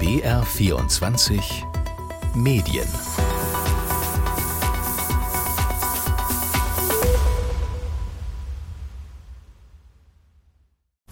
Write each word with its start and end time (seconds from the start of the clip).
BR24 0.00 1.42
Medien 2.34 2.88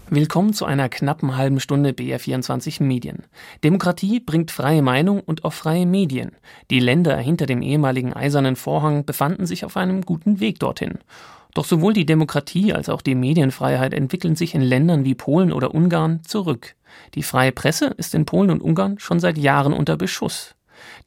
Willkommen 0.09 0.55
zu 0.55 0.65
einer 0.65 0.89
knappen 0.89 1.37
halben 1.37 1.61
Stunde 1.61 1.91
BR24 1.91 2.83
Medien. 2.83 3.25
Demokratie 3.63 4.21
bringt 4.21 4.51
freie 4.51 4.81
Meinung 4.81 5.21
und 5.21 5.45
auch 5.45 5.53
freie 5.53 5.85
Medien. 5.85 6.33
Die 6.71 6.81
Länder 6.81 7.19
hinter 7.19 7.45
dem 7.45 7.61
ehemaligen 7.61 8.15
eisernen 8.15 8.57
Vorhang 8.57 9.05
befanden 9.05 9.45
sich 9.45 9.67
auf 9.67 9.77
einem 9.77 10.01
guten 10.01 10.41
Weg 10.41 10.61
dorthin. 10.61 10.99
Doch 11.59 11.65
sowohl 11.65 11.93
die 11.93 12.07
Demokratie 12.07 12.73
als 12.73 12.89
auch 12.89 13.03
die 13.03 13.17
Medienfreiheit 13.17 13.93
entwickeln 13.93 14.37
sich 14.37 14.55
in 14.55 14.61
Ländern 14.61 15.05
wie 15.05 15.17
Polen 15.17 15.53
oder 15.53 15.75
Ungarn 15.75 16.23
zurück. 16.23 16.77
Die 17.17 17.25
freie 17.25 17.51
Presse 17.51 17.87
ist 17.97 18.15
in 18.15 18.27
Polen 18.27 18.51
und 18.51 18.63
Ungarn 18.63 19.01
schon 19.01 19.19
seit 19.19 19.37
Jahren 19.37 19.73
unter 19.73 19.97
Beschuss. 19.97 20.55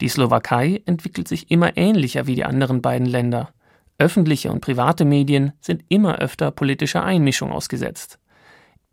Die 0.02 0.10
Slowakei 0.10 0.82
entwickelt 0.84 1.26
sich 1.26 1.50
immer 1.50 1.78
ähnlicher 1.78 2.26
wie 2.26 2.34
die 2.34 2.44
anderen 2.44 2.82
beiden 2.82 3.06
Länder. 3.06 3.54
Öffentliche 3.96 4.52
und 4.52 4.60
private 4.60 5.06
Medien 5.06 5.52
sind 5.62 5.84
immer 5.88 6.18
öfter 6.18 6.50
politischer 6.50 7.02
Einmischung 7.02 7.50
ausgesetzt. 7.50 8.18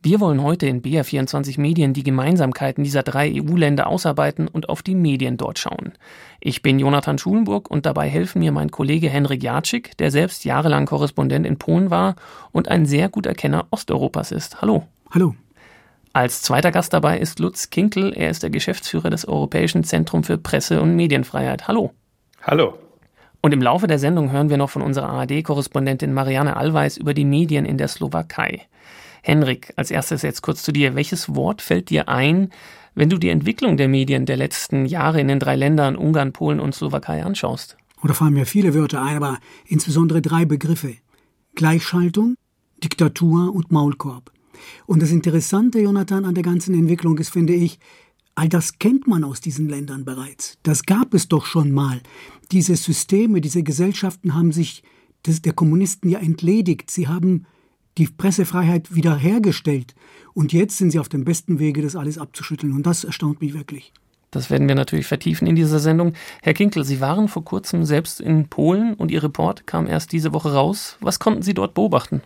Wir 0.02 0.22
wollen 0.22 0.42
heute 0.42 0.66
in 0.66 0.82
BR24 0.82 1.60
Medien 1.60 1.94
die 1.94 2.04
Gemeinsamkeiten 2.04 2.86
dieser 2.86 3.04
drei 3.04 3.34
EU-Länder 3.36 3.88
ausarbeiten 3.88 4.48
und 4.48 4.70
auf 4.70 4.82
die 4.82 4.96
Medien 4.96 5.36
dort 5.36 5.60
schauen. 5.60 5.92
Ich 6.40 6.62
bin 6.62 6.80
Jonathan 6.80 7.18
Schulenburg 7.18 7.70
und 7.70 7.86
dabei 7.86 8.08
helfen 8.08 8.40
mir 8.40 8.54
mein 8.54 8.72
Kollege 8.72 9.10
Henrik 9.10 9.44
Jatschik, 9.44 9.98
der 9.98 10.10
selbst 10.10 10.46
jahrelang 10.46 10.86
Korrespondent 10.86 11.46
in 11.46 11.58
Polen 11.58 11.90
war 11.90 12.16
und 12.54 12.70
ein 12.70 12.86
sehr 12.86 13.10
guter 13.10 13.34
Kenner 13.34 13.68
Osteuropas 13.72 14.32
ist. 14.32 14.62
Hallo. 14.62 14.86
Hallo. 15.12 15.36
Als 16.14 16.44
zweiter 16.44 16.72
Gast 16.72 16.94
dabei 16.94 17.20
ist 17.20 17.40
Lutz 17.40 17.70
Kinkel. 17.70 18.14
Er 18.14 18.30
ist 18.30 18.42
der 18.42 18.52
Geschäftsführer 18.52 19.10
des 19.10 19.28
Europäischen 19.28 19.84
Zentrum 19.84 20.24
für 20.24 20.38
Presse- 20.38 20.82
und 20.82 20.96
Medienfreiheit. 20.96 21.68
Hallo. 21.68 21.92
Hallo. 22.44 22.80
Und 23.42 23.54
im 23.54 23.62
Laufe 23.62 23.88
der 23.88 24.00
Sendung 24.00 24.32
hören 24.32 24.50
wir 24.50 24.58
noch 24.58 24.70
von 24.70 24.82
unserer 24.82 25.10
ARD-Korrespondentin 25.10 26.14
Marianne 26.14 26.56
Allweis 26.56 26.96
über 26.96 27.14
die 27.14 27.26
Medien 27.26 27.66
in 27.66 27.78
der 27.78 27.90
Slowakei. 27.90 28.62
Henrik, 29.22 29.74
als 29.76 29.92
erstes 29.92 30.22
jetzt 30.22 30.42
kurz 30.42 30.64
zu 30.64 30.72
dir. 30.72 30.96
Welches 30.96 31.36
Wort 31.36 31.62
fällt 31.62 31.90
dir 31.90 32.10
ein, 32.10 32.50
wenn 32.96 33.10
du 33.10 33.18
die 33.18 33.30
Entwicklung 33.30 33.78
der 33.78 33.88
Medien 33.88 34.26
der 34.26 34.38
letzten 34.38 34.86
Jahre 34.86 35.22
in 35.22 35.28
den 35.28 35.40
drei 35.40 35.56
Ländern 35.56 35.96
Ungarn, 35.96 36.34
Polen 36.34 36.60
und 36.60 36.76
Slowakei 36.76 37.24
anschaust? 37.24 37.78
Oder 38.02 38.14
fallen 38.14 38.34
mir 38.34 38.46
viele 38.46 38.74
Wörter 38.74 39.02
ein, 39.04 39.18
aber 39.18 39.40
insbesondere 39.66 40.22
drei 40.22 40.46
Begriffe. 40.46 40.96
Gleichschaltung, 41.56 42.36
Diktatur 42.84 43.54
und 43.54 43.72
Maulkorb. 43.72 44.32
Und 44.86 45.02
das 45.02 45.12
Interessante, 45.12 45.80
Jonathan, 45.80 46.26
an 46.26 46.36
der 46.36 46.44
ganzen 46.44 46.74
Entwicklung 46.74 47.18
ist, 47.18 47.30
finde 47.30 47.54
ich, 47.54 47.80
all 48.36 48.50
das 48.50 48.80
kennt 48.80 49.08
man 49.08 49.24
aus 49.24 49.42
diesen 49.42 49.68
Ländern 49.68 50.06
bereits. 50.06 50.58
Das 50.64 50.84
gab 50.84 51.14
es 51.14 51.28
doch 51.28 51.46
schon 51.46 51.72
mal. 51.72 52.02
Diese 52.52 52.76
Systeme, 52.76 53.42
diese 53.42 53.64
Gesellschaften 53.64 54.34
haben 54.34 54.52
sich 54.52 54.84
des, 55.26 55.42
der 55.42 55.54
Kommunisten 55.54 56.10
ja 56.10 56.20
entledigt. 56.20 56.90
Sie 56.90 57.08
haben 57.08 57.46
die 57.98 58.08
Pressefreiheit 58.08 58.94
wiederhergestellt. 58.96 59.96
Und 60.34 60.54
jetzt 60.54 60.78
sind 60.78 60.92
sie 60.92 61.00
auf 61.00 61.10
dem 61.10 61.26
besten 61.26 61.60
Wege, 61.60 61.82
das 61.82 61.96
alles 61.96 62.18
abzuschütteln. 62.18 62.74
Und 62.74 62.86
das 62.86 63.04
erstaunt 63.04 63.42
mich 63.42 63.54
wirklich. 63.54 63.92
Das 64.32 64.50
werden 64.52 64.68
wir 64.68 64.76
natürlich 64.76 65.08
vertiefen 65.08 65.48
in 65.48 65.56
dieser 65.56 65.80
Sendung. 65.80 66.14
Herr 66.42 66.54
Kinkel, 66.54 66.84
Sie 66.84 67.02
waren 67.02 67.28
vor 67.28 67.44
kurzem 67.44 67.84
selbst 67.84 68.22
in 68.22 68.48
Polen 68.48 68.94
und 68.94 69.10
Ihr 69.10 69.24
Report 69.24 69.66
kam 69.66 69.88
erst 69.88 70.12
diese 70.12 70.34
Woche 70.34 70.54
raus. 70.54 70.98
Was 71.02 71.20
konnten 71.20 71.42
Sie 71.42 71.56
dort 71.56 71.74
beobachten? 71.74 72.22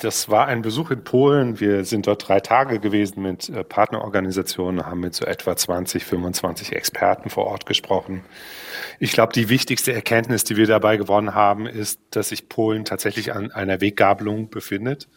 Das 0.00 0.28
war 0.28 0.46
ein 0.46 0.62
Besuch 0.62 0.92
in 0.92 1.02
Polen. 1.02 1.58
Wir 1.58 1.84
sind 1.84 2.06
dort 2.06 2.28
drei 2.28 2.38
Tage 2.38 2.78
gewesen 2.78 3.20
mit 3.20 3.48
äh, 3.48 3.64
Partnerorganisationen, 3.64 4.86
haben 4.86 5.00
mit 5.00 5.14
so 5.14 5.24
etwa 5.24 5.56
20, 5.56 6.04
25 6.04 6.72
Experten 6.72 7.30
vor 7.30 7.46
Ort 7.46 7.66
gesprochen. 7.66 8.22
Ich 9.00 9.10
glaube, 9.10 9.32
die 9.32 9.48
wichtigste 9.48 9.92
Erkenntnis, 9.92 10.44
die 10.44 10.56
wir 10.56 10.68
dabei 10.68 10.98
gewonnen 10.98 11.34
haben, 11.34 11.66
ist, 11.66 12.00
dass 12.10 12.28
sich 12.28 12.48
Polen 12.48 12.84
tatsächlich 12.84 13.32
an 13.32 13.50
einer 13.50 13.80
Weggabelung 13.80 14.50
befindet. 14.50 15.08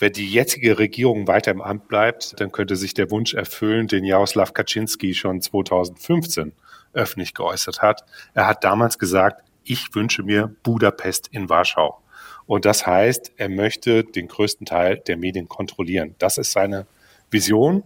Wenn 0.00 0.12
die 0.12 0.28
jetzige 0.28 0.78
Regierung 0.78 1.28
weiter 1.28 1.52
im 1.52 1.62
Amt 1.62 1.86
bleibt, 1.86 2.40
dann 2.40 2.50
könnte 2.50 2.74
sich 2.74 2.94
der 2.94 3.12
Wunsch 3.12 3.34
erfüllen, 3.34 3.86
den 3.86 4.04
Jaroslaw 4.04 4.50
Kaczynski 4.52 5.14
schon 5.14 5.40
2015 5.40 6.52
öffentlich 6.92 7.34
geäußert 7.34 7.82
hat. 7.82 8.04
Er 8.34 8.48
hat 8.48 8.64
damals 8.64 8.98
gesagt, 8.98 9.44
ich 9.62 9.94
wünsche 9.94 10.24
mir 10.24 10.52
Budapest 10.64 11.28
in 11.28 11.48
Warschau. 11.48 12.00
Und 12.48 12.64
das 12.64 12.86
heißt, 12.86 13.32
er 13.36 13.50
möchte 13.50 14.04
den 14.04 14.26
größten 14.26 14.64
Teil 14.64 15.02
der 15.06 15.18
Medien 15.18 15.48
kontrollieren. 15.48 16.14
Das 16.18 16.38
ist 16.38 16.50
seine 16.50 16.86
Vision. 17.30 17.84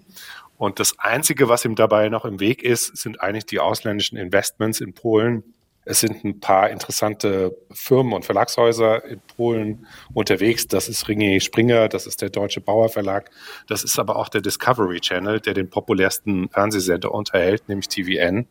Und 0.56 0.78
das 0.78 0.97
Einzige, 1.00 1.49
was 1.49 1.65
ihm 1.65 1.75
dabei 1.75 2.09
noch 2.09 2.25
im 2.25 2.39
Weg 2.39 2.62
ist, 2.62 2.97
sind 2.97 3.21
eigentlich 3.21 3.45
die 3.45 3.59
ausländischen 3.59 4.17
Investments 4.17 4.81
in 4.81 4.95
Polen. 4.95 5.43
Es 5.84 5.99
sind 5.99 6.22
ein 6.22 6.39
paar 6.39 6.71
interessante 6.71 7.56
Firmen 7.72 8.12
und 8.12 8.25
Verlagshäuser 8.25 9.05
in 9.05 9.21
Polen 9.37 9.84
unterwegs. 10.15 10.69
Das 10.69 10.89
ist 10.89 11.09
Ringe 11.09 11.41
Springer, 11.41 11.89
das 11.89 12.06
ist 12.06 12.22
der 12.22 12.31
Deutsche 12.31 12.61
Bauer 12.61 12.89
Verlag, 12.89 13.33
das 13.67 13.83
ist 13.83 13.99
aber 13.99 14.15
auch 14.15 14.28
der 14.28 14.43
Discovery 14.43 15.01
Channel, 15.01 15.41
der 15.41 15.55
den 15.55 15.71
populärsten 15.71 16.49
Fernsehsender 16.51 17.11
unterhält, 17.11 17.69
nämlich 17.69 17.89
TVN. 17.89 18.47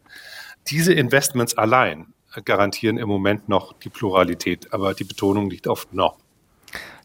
Diese 0.68 0.92
Investments 0.92 1.58
allein 1.58 2.14
garantieren 2.46 2.98
im 2.98 3.08
Moment 3.08 3.50
noch 3.50 3.74
die 3.74 3.90
Pluralität, 3.90 4.74
aber 4.74 4.94
die 4.94 5.04
Betonung 5.04 5.50
liegt 5.50 5.68
auf 5.68 5.88
noch. 5.92 6.18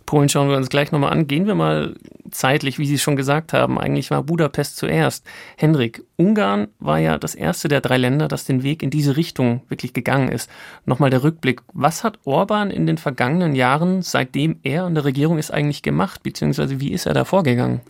Polen 0.06 0.28
schauen 0.28 0.48
wir 0.48 0.56
uns 0.56 0.69
gleich 0.69 0.92
nochmal 0.92 1.12
an. 1.12 1.26
Gehen 1.26 1.47
wir 1.47 1.56
mal 1.56 1.97
zeitlich, 2.31 2.78
wie 2.78 2.87
Sie 2.87 2.98
schon 2.98 3.16
gesagt 3.16 3.53
haben. 3.53 3.78
Eigentlich 3.78 4.10
war 4.12 4.22
Budapest 4.22 4.76
zuerst. 4.76 5.26
Henrik, 5.56 6.04
Ungarn 6.16 6.69
war 6.78 6.98
ja 6.98 7.19
das 7.19 7.34
erste 7.34 7.66
der 7.66 7.81
drei 7.81 7.98
Länder, 7.98 8.28
das 8.28 8.44
den 8.44 8.62
Weg 8.62 8.82
in 8.84 8.91
diese 8.91 9.16
Richtung 9.16 9.62
wirklich 9.69 9.92
gegangen 9.92 10.28
ist. 10.28 10.48
Nochmal 10.84 11.10
der 11.10 11.25
Rückblick. 11.25 11.60
Was 11.72 12.04
hat 12.04 12.20
Orban 12.25 12.70
in 12.70 12.86
den 12.86 12.98
vergangenen 12.98 13.56
Jahren, 13.56 14.03
seitdem 14.03 14.60
er 14.62 14.84
an 14.84 14.94
der 14.94 15.04
Regierung 15.04 15.38
ist, 15.38 15.50
eigentlich 15.50 15.82
gemacht? 15.82 16.22
Beziehungsweise 16.22 16.81
wie 16.81 16.92
ist 16.92 17.06
er 17.06 17.15
da 17.15 17.25
vorgegangen? 17.25 17.81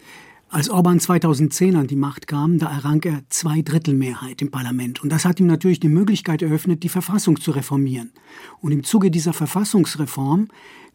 Als 0.48 0.70
Orban 0.70 1.00
2010 1.00 1.74
an 1.74 1.88
die 1.88 1.96
Macht 1.96 2.28
kam, 2.28 2.58
da 2.58 2.70
errang 2.70 3.02
er 3.02 3.22
zwei 3.30 3.62
Drittel 3.62 3.94
Mehrheit 3.94 4.40
im 4.40 4.52
Parlament. 4.52 5.02
Und 5.02 5.10
das 5.10 5.24
hat 5.24 5.40
ihm 5.40 5.48
natürlich 5.48 5.80
die 5.80 5.88
Möglichkeit 5.88 6.40
eröffnet, 6.40 6.84
die 6.84 6.88
Verfassung 6.88 7.40
zu 7.40 7.50
reformieren. 7.50 8.12
Und 8.60 8.70
im 8.70 8.84
Zuge 8.84 9.10
dieser 9.10 9.32
Verfassungsreform 9.32 10.46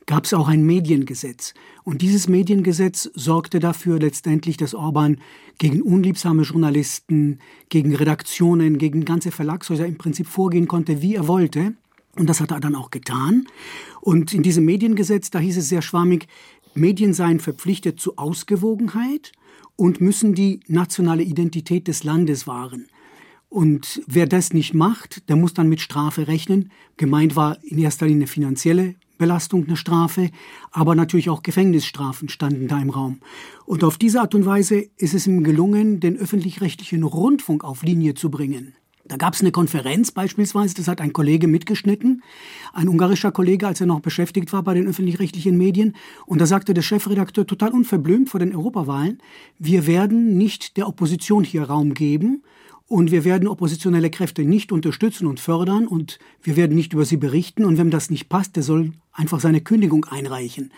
gab 0.06 0.24
es 0.24 0.34
auch 0.34 0.48
ein 0.48 0.66
Mediengesetz. 0.66 1.54
Und 1.84 2.02
dieses 2.02 2.30
Mediengesetz 2.30 3.12
sorgte 3.14 3.60
dafür 3.60 4.00
letztendlich, 4.00 4.56
dass 4.56 4.74
Orban 4.74 5.18
gegen 5.58 5.82
unliebsame 5.82 6.44
Journalisten, 6.44 7.40
gegen 7.68 7.94
Redaktionen, 7.94 8.78
gegen 8.78 9.04
ganze 9.04 9.32
Verlagshäuser 9.32 9.86
im 9.86 9.98
Prinzip 9.98 10.28
vorgehen 10.28 10.70
konnte, 10.70 11.02
wie 11.02 11.16
er 11.16 11.28
wollte. 11.28 11.74
Und 12.18 12.30
das 12.30 12.40
hat 12.40 12.52
er 12.52 12.62
dann 12.62 12.76
auch 12.76 12.90
getan. 12.90 13.48
Und 14.00 14.34
in 14.34 14.44
diesem 14.44 14.64
Mediengesetz, 14.64 15.30
da 15.30 15.40
hieß 15.40 15.58
es 15.58 15.68
sehr 15.68 15.82
schwammig, 15.82 16.28
Medien 16.74 17.14
seien 17.14 17.42
verpflichtet 17.42 18.00
zu 18.00 18.18
Ausgewogenheit 18.18 19.34
und 19.82 20.00
müssen 20.00 20.36
die 20.36 20.60
nationale 20.68 21.24
Identität 21.24 21.88
des 21.88 22.04
Landes 22.04 22.46
wahren. 22.46 22.86
Und 23.50 24.04
wer 24.06 24.28
das 24.28 24.54
nicht 24.54 24.76
macht, 24.76 25.28
der 25.28 25.36
muss 25.36 25.56
dann 25.56 25.70
mit 25.70 25.82
Strafe 25.82 26.28
rechnen. 26.28 26.70
Gemeint 26.98 27.36
war 27.36 27.58
in 27.64 27.80
erster 27.80 28.06
Linie 28.06 28.28
finanzielle 28.28 28.94
Belastung, 29.18 29.66
eine 29.66 29.78
Strafe, 29.78 30.30
aber 30.70 30.94
natürlich 30.94 31.32
auch 31.32 31.42
Gefängnisstrafen 31.42 32.30
standen 32.30 32.68
da 32.68 32.80
im 32.80 32.92
Raum. 32.92 33.22
Und 33.66 33.84
auf 33.84 33.98
diese 33.98 34.22
Art 34.22 34.36
und 34.36 34.46
Weise 34.46 34.86
ist 34.98 35.16
es 35.16 35.26
ihm 35.26 35.44
gelungen, 35.44 36.00
den 36.00 36.16
öffentlich-rechtlichen 36.16 37.02
Rundfunk 37.02 37.64
auf 37.64 37.82
Linie 37.82 38.14
zu 38.14 38.30
bringen. 38.30 38.76
Da 39.12 39.18
gab 39.18 39.34
es 39.34 39.42
eine 39.42 39.52
Konferenz 39.52 40.12
beispielsweise, 40.12 40.74
das 40.74 40.88
hat 40.88 41.02
ein 41.02 41.12
Kollege 41.12 41.50
mitgeschnitten, 41.50 42.24
ein 42.72 42.88
ungarischer 42.88 43.34
Kollege, 43.34 43.68
als 43.68 43.82
er 43.82 43.86
noch 43.86 44.00
beschäftigt 44.00 44.54
war 44.54 44.64
bei 44.64 44.74
den 44.74 44.88
öffentlich-rechtlichen 44.88 45.58
Medien. 45.58 45.98
Und 46.26 46.40
da 46.40 46.46
sagte 46.46 46.74
der 46.74 46.82
Chefredakteur 46.82 47.46
total 47.46 47.72
unverblümt 47.72 48.30
vor 48.30 48.40
den 48.40 48.56
Europawahlen, 48.56 49.18
wir 49.60 49.86
werden 49.86 50.38
nicht 50.38 50.78
der 50.78 50.88
Opposition 50.88 51.44
hier 51.44 51.64
Raum 51.64 51.94
geben 51.94 52.44
und 52.88 53.12
wir 53.12 53.26
werden 53.26 53.50
oppositionelle 53.50 54.10
Kräfte 54.12 54.46
nicht 54.46 54.72
unterstützen 54.72 55.28
und 55.28 55.42
fördern 55.42 55.88
und 55.88 56.18
wir 56.42 56.56
werden 56.56 56.78
nicht 56.78 56.94
über 56.94 57.04
sie 57.04 57.18
berichten. 57.18 57.66
Und 57.66 57.78
wenn 57.78 57.92
das 57.92 58.12
nicht 58.12 58.30
passt, 58.30 58.56
der 58.56 58.64
soll 58.64 58.94
einfach 59.12 59.42
seine 59.42 59.60
Kündigung 59.60 60.06
einreichen. 60.06 60.72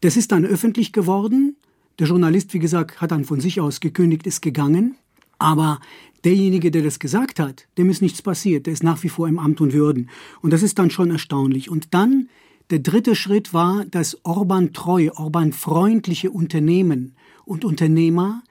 Das 0.00 0.16
ist 0.16 0.32
dann 0.32 0.46
öffentlich 0.46 0.94
geworden. 0.94 1.56
Der 1.98 2.06
Journalist, 2.06 2.54
wie 2.54 2.58
gesagt, 2.58 3.02
hat 3.02 3.10
dann 3.10 3.26
von 3.26 3.40
sich 3.40 3.60
aus 3.60 3.80
gekündigt, 3.80 4.26
ist 4.26 4.40
gegangen. 4.40 4.96
Aber 5.38 5.80
derjenige, 6.24 6.70
der 6.70 6.82
das 6.82 6.98
gesagt 6.98 7.38
hat, 7.38 7.66
dem 7.78 7.90
ist 7.90 8.02
nichts 8.02 8.22
passiert. 8.22 8.66
Der 8.66 8.72
ist 8.72 8.82
nach 8.82 9.02
wie 9.02 9.08
vor 9.08 9.28
im 9.28 9.38
Amt 9.38 9.60
und 9.60 9.72
Würden. 9.72 10.10
Und 10.40 10.52
das 10.52 10.62
ist 10.62 10.78
dann 10.78 10.90
schon 10.90 11.10
erstaunlich. 11.10 11.70
Und 11.70 11.94
dann 11.94 12.28
der 12.70 12.78
dritte 12.78 13.14
Schritt 13.14 13.52
war, 13.52 13.84
dass 13.84 14.24
Orban-treue, 14.24 15.16
Orban-freundliche 15.16 16.30
Unternehmen 16.30 17.14
und 17.44 17.64
Unternehmer 17.64 18.42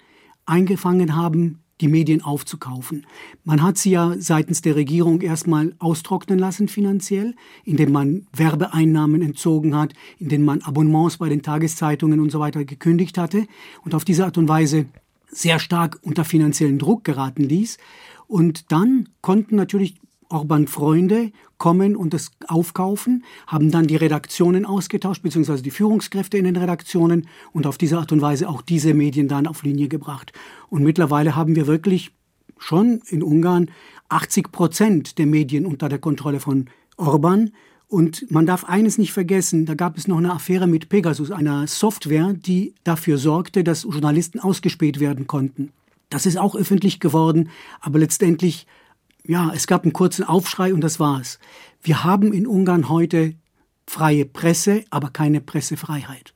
eingefangen 0.46 1.16
haben, 1.16 1.64
die 1.82 1.88
Medien 1.88 2.22
aufzukaufen. 2.22 3.06
Man 3.44 3.64
hat 3.64 3.78
sie 3.78 3.92
ja 3.92 4.16
seitens 4.18 4.62
der 4.62 4.76
Regierung 4.76 5.22
erstmal 5.22 5.76
austrocknen 5.80 6.38
lassen 6.38 6.68
finanziell, 6.68 7.36
indem 7.66 7.92
man 7.92 8.28
Werbeeinnahmen 8.36 9.22
entzogen 9.22 9.76
hat, 9.76 9.94
indem 10.20 10.46
man 10.46 10.62
Abonnements 10.62 11.18
bei 11.18 11.30
den 11.30 11.42
Tageszeitungen 11.42 12.20
und 12.20 12.32
so 12.32 12.40
weiter 12.40 12.64
gekündigt 12.64 13.18
hatte. 13.18 13.48
Und 13.84 13.96
auf 13.96 14.06
diese 14.06 14.26
Art 14.26 14.38
und 14.38 14.48
Weise 14.48 14.86
sehr 15.34 15.60
stark 15.60 16.00
unter 16.02 16.26
finanziellen 16.26 16.80
Druck 16.80 17.04
geraten 17.04 17.44
ließ. 17.44 17.78
Und 18.28 18.72
dann 18.72 19.10
konnten 19.22 19.56
natürlich 19.56 19.96
Orban-Freunde 20.30 21.32
kommen 21.58 21.96
und 21.96 22.14
es 22.14 22.32
aufkaufen, 22.48 23.24
haben 23.48 23.72
dann 23.72 23.88
die 23.88 23.96
Redaktionen 23.96 24.66
ausgetauscht, 24.66 25.22
beziehungsweise 25.22 25.64
die 25.64 25.72
Führungskräfte 25.72 26.38
in 26.38 26.46
den 26.46 26.56
Redaktionen 26.56 27.28
und 27.52 27.68
auf 27.68 27.78
diese 27.78 28.00
Art 28.00 28.12
und 28.12 28.22
Weise 28.22 28.50
auch 28.50 28.62
diese 28.62 28.94
Medien 28.94 29.28
dann 29.28 29.48
auf 29.48 29.64
Linie 29.64 29.88
gebracht. 29.88 30.34
Und 30.70 30.84
mittlerweile 30.84 31.36
haben 31.36 31.56
wir 31.56 31.68
wirklich 31.68 32.12
schon 32.58 33.02
in 33.08 33.22
Ungarn 33.22 33.70
80 34.10 34.52
Prozent 34.52 35.18
der 35.18 35.26
Medien 35.26 35.66
unter 35.66 35.88
der 35.88 36.00
Kontrolle 36.00 36.40
von 36.40 36.70
Orban. 36.98 37.52
Und 37.94 38.32
man 38.32 38.48
darf 38.48 38.64
eines 38.64 38.98
nicht 38.98 39.14
vergessen, 39.14 39.68
da 39.68 39.76
gab 39.76 40.00
es 40.00 40.08
noch 40.08 40.18
eine 40.18 40.34
Affäre 40.34 40.66
mit 40.66 40.90
Pegasus, 40.90 41.30
einer 41.30 41.68
Software, 41.68 42.34
die 42.34 42.74
dafür 42.84 43.20
sorgte, 43.20 43.64
dass 43.64 43.84
Journalisten 43.84 44.40
ausgespäht 44.40 45.00
werden 45.00 45.28
konnten. 45.28 45.72
Das 46.10 46.26
ist 46.26 46.40
auch 46.40 46.56
öffentlich 46.56 47.00
geworden, 47.00 47.50
aber 47.82 48.00
letztendlich 48.00 48.66
ja, 49.28 49.52
es 49.54 49.68
gab 49.68 49.84
einen 49.84 49.94
kurzen 49.94 50.24
Aufschrei 50.24 50.74
und 50.74 50.82
das 50.82 51.00
war's. 51.00 51.38
Wir 51.84 52.04
haben 52.04 52.34
in 52.34 52.48
Ungarn 52.48 52.90
heute 52.90 53.36
freie 53.86 54.26
Presse, 54.26 54.86
aber 54.90 55.12
keine 55.12 55.40
Pressefreiheit. 55.40 56.34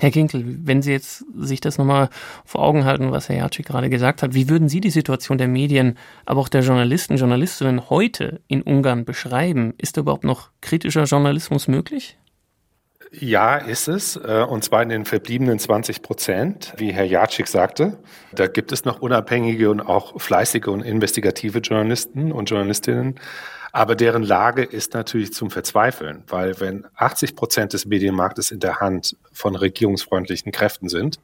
Herr 0.00 0.10
Kinkel, 0.10 0.42
wenn 0.64 0.80
Sie 0.80 0.92
jetzt 0.92 1.26
sich 1.36 1.60
das 1.60 1.76
nochmal 1.76 2.08
vor 2.46 2.62
Augen 2.62 2.86
halten, 2.86 3.12
was 3.12 3.28
Herr 3.28 3.36
Jacek 3.36 3.66
gerade 3.66 3.90
gesagt 3.90 4.22
hat, 4.22 4.32
wie 4.32 4.48
würden 4.48 4.70
Sie 4.70 4.80
die 4.80 4.88
Situation 4.88 5.36
der 5.36 5.46
Medien, 5.46 5.98
aber 6.24 6.40
auch 6.40 6.48
der 6.48 6.62
Journalisten, 6.62 7.18
Journalistinnen 7.18 7.90
heute 7.90 8.40
in 8.48 8.62
Ungarn 8.62 9.04
beschreiben? 9.04 9.74
Ist 9.76 9.98
da 9.98 10.00
überhaupt 10.00 10.24
noch 10.24 10.48
kritischer 10.62 11.04
Journalismus 11.04 11.68
möglich? 11.68 12.16
Ja, 13.12 13.56
ist 13.56 13.88
es. 13.88 14.16
Äh, 14.16 14.46
und 14.48 14.64
zwar 14.64 14.82
in 14.82 14.88
den 14.88 15.04
verbliebenen 15.04 15.58
20 15.58 16.00
Prozent, 16.00 16.72
wie 16.78 16.92
Herr 16.92 17.04
Jacek 17.04 17.46
sagte. 17.46 17.98
Da 18.32 18.46
gibt 18.46 18.72
es 18.72 18.86
noch 18.86 19.02
unabhängige 19.02 19.70
und 19.70 19.82
auch 19.82 20.18
fleißige 20.18 20.68
und 20.68 20.80
investigative 20.80 21.58
Journalisten 21.58 22.32
und 22.32 22.48
Journalistinnen. 22.48 23.16
Aber 23.72 23.94
deren 23.94 24.22
Lage 24.22 24.62
ist 24.62 24.94
natürlich 24.94 25.32
zum 25.32 25.50
Verzweifeln, 25.50 26.24
weil 26.28 26.58
wenn 26.60 26.86
80 26.96 27.36
Prozent 27.36 27.72
des 27.72 27.86
Medienmarktes 27.86 28.50
in 28.50 28.60
der 28.60 28.80
Hand 28.80 29.16
von 29.32 29.54
regierungsfreundlichen 29.54 30.52
Kräften 30.52 30.88
sind, 30.88 31.20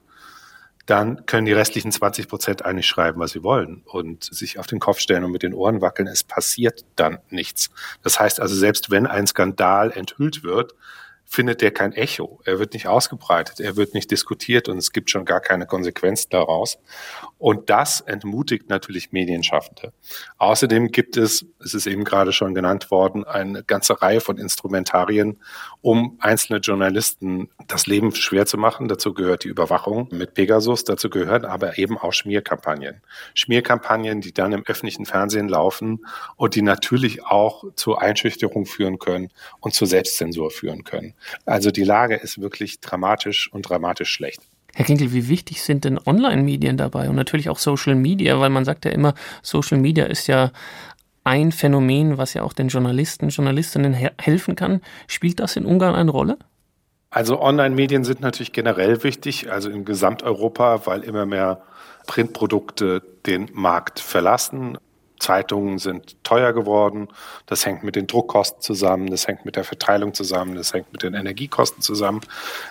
dann 0.86 1.26
können 1.26 1.46
die 1.46 1.52
restlichen 1.52 1.90
20 1.90 2.28
Prozent 2.28 2.64
eigentlich 2.64 2.86
schreiben, 2.86 3.20
was 3.20 3.32
sie 3.32 3.42
wollen 3.42 3.82
und 3.86 4.22
sich 4.22 4.58
auf 4.60 4.68
den 4.68 4.78
Kopf 4.78 5.00
stellen 5.00 5.24
und 5.24 5.32
mit 5.32 5.42
den 5.42 5.52
Ohren 5.52 5.80
wackeln. 5.80 6.06
Es 6.06 6.22
passiert 6.22 6.84
dann 6.94 7.18
nichts. 7.28 7.70
Das 8.02 8.20
heißt 8.20 8.40
also, 8.40 8.54
selbst 8.54 8.90
wenn 8.90 9.06
ein 9.06 9.26
Skandal 9.26 9.90
enthüllt 9.90 10.44
wird, 10.44 10.74
findet 11.28 11.60
der 11.60 11.72
kein 11.72 11.92
Echo. 11.92 12.40
Er 12.44 12.60
wird 12.60 12.72
nicht 12.72 12.86
ausgebreitet, 12.86 13.58
er 13.58 13.76
wird 13.76 13.94
nicht 13.94 14.12
diskutiert 14.12 14.68
und 14.68 14.78
es 14.78 14.92
gibt 14.92 15.10
schon 15.10 15.24
gar 15.24 15.40
keine 15.40 15.66
Konsequenz 15.66 16.28
daraus. 16.28 16.78
Und 17.38 17.68
das 17.68 18.00
entmutigt 18.00 18.70
natürlich 18.70 19.12
Medienschaffende. 19.12 19.92
Außerdem 20.38 20.88
gibt 20.88 21.18
es, 21.18 21.44
es 21.62 21.74
ist 21.74 21.86
eben 21.86 22.04
gerade 22.04 22.32
schon 22.32 22.54
genannt 22.54 22.90
worden, 22.90 23.24
eine 23.24 23.62
ganze 23.62 24.00
Reihe 24.00 24.22
von 24.22 24.38
Instrumentarien, 24.38 25.38
um 25.82 26.16
einzelne 26.20 26.60
Journalisten 26.60 27.50
das 27.66 27.86
Leben 27.86 28.14
schwer 28.14 28.46
zu 28.46 28.56
machen. 28.56 28.88
Dazu 28.88 29.12
gehört 29.12 29.44
die 29.44 29.48
Überwachung 29.48 30.08
mit 30.12 30.32
Pegasus, 30.32 30.84
dazu 30.84 31.10
gehören 31.10 31.44
aber 31.44 31.76
eben 31.76 31.98
auch 31.98 32.12
Schmierkampagnen. 32.12 33.02
Schmierkampagnen, 33.34 34.22
die 34.22 34.32
dann 34.32 34.52
im 34.52 34.64
öffentlichen 34.64 35.04
Fernsehen 35.04 35.48
laufen 35.48 36.06
und 36.36 36.54
die 36.54 36.62
natürlich 36.62 37.26
auch 37.26 37.64
zur 37.74 38.00
Einschüchterung 38.00 38.64
führen 38.64 38.98
können 38.98 39.28
und 39.60 39.74
zur 39.74 39.86
Selbstzensur 39.86 40.50
führen 40.50 40.84
können. 40.84 41.12
Also 41.44 41.70
die 41.70 41.84
Lage 41.84 42.16
ist 42.16 42.40
wirklich 42.40 42.80
dramatisch 42.80 43.52
und 43.52 43.68
dramatisch 43.68 44.10
schlecht. 44.10 44.40
Herr 44.76 44.84
Kinkel, 44.84 45.14
wie 45.14 45.30
wichtig 45.30 45.62
sind 45.62 45.86
denn 45.86 45.98
Online-Medien 46.04 46.76
dabei 46.76 47.08
und 47.08 47.16
natürlich 47.16 47.48
auch 47.48 47.58
Social 47.58 47.94
Media, 47.94 48.38
weil 48.40 48.50
man 48.50 48.66
sagt 48.66 48.84
ja 48.84 48.90
immer, 48.90 49.14
Social 49.40 49.78
Media 49.78 50.04
ist 50.04 50.26
ja 50.26 50.50
ein 51.24 51.50
Phänomen, 51.50 52.18
was 52.18 52.34
ja 52.34 52.42
auch 52.42 52.52
den 52.52 52.68
Journalisten, 52.68 53.30
Journalistinnen 53.30 53.94
helfen 53.94 54.54
kann. 54.54 54.82
Spielt 55.06 55.40
das 55.40 55.56
in 55.56 55.64
Ungarn 55.64 55.94
eine 55.94 56.10
Rolle? 56.10 56.36
Also 57.08 57.40
Online-Medien 57.40 58.04
sind 58.04 58.20
natürlich 58.20 58.52
generell 58.52 59.02
wichtig, 59.02 59.50
also 59.50 59.70
in 59.70 59.86
Gesamteuropa, 59.86 60.84
weil 60.84 61.04
immer 61.04 61.24
mehr 61.24 61.62
Printprodukte 62.06 63.00
den 63.24 63.48
Markt 63.54 63.98
verlassen. 63.98 64.76
Zeitungen 65.18 65.78
sind 65.78 66.22
teuer 66.22 66.52
geworden. 66.52 67.08
Das 67.46 67.64
hängt 67.64 67.82
mit 67.82 67.96
den 67.96 68.06
Druckkosten 68.06 68.60
zusammen, 68.60 69.06
das 69.08 69.26
hängt 69.26 69.46
mit 69.46 69.56
der 69.56 69.64
Verteilung 69.64 70.12
zusammen, 70.12 70.54
das 70.54 70.74
hängt 70.74 70.92
mit 70.92 71.02
den 71.02 71.14
Energiekosten 71.14 71.80
zusammen. 71.80 72.20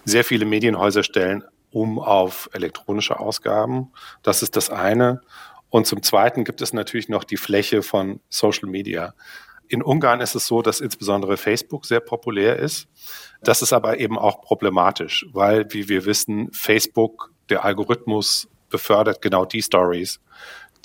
Sehr 0.04 0.24
viele 0.24 0.46
Medienhäuser 0.46 1.02
stellen 1.02 1.44
um 1.75 2.00
auf 2.00 2.50
elektronische 2.54 3.19
Ausgaben. 3.19 3.92
Das 4.24 4.42
ist 4.42 4.56
das 4.56 4.69
eine. 4.69 5.19
Und 5.69 5.86
zum 5.86 6.01
Zweiten 6.01 6.45
gibt 6.45 6.62
es 6.62 6.72
natürlich 6.72 7.10
noch 7.10 7.25
die 7.25 7.36
Fläche 7.36 7.83
von 7.83 8.22
Social 8.30 8.69
Media. 8.69 9.13
In 9.68 9.83
Ungarn 9.83 10.22
ist 10.22 10.36
es 10.36 10.48
so, 10.48 10.62
dass 10.62 10.80
insbesondere 10.80 11.36
Facebook 11.36 11.86
sehr 11.86 12.00
populär 12.00 12.57
ist. 12.60 12.88
Das 13.44 13.62
ist 13.62 13.74
aber 13.74 14.00
eben 14.00 14.18
auch 14.18 14.42
problematisch, 14.42 15.25
weil, 15.33 15.66
wie 15.74 15.89
wir 15.89 16.06
wissen, 16.06 16.50
Facebook, 16.54 17.33
der 17.50 17.66
Algorithmus 17.66 18.48
befördert 18.69 19.21
genau 19.21 19.44
die 19.44 19.62
Stories, 19.62 20.21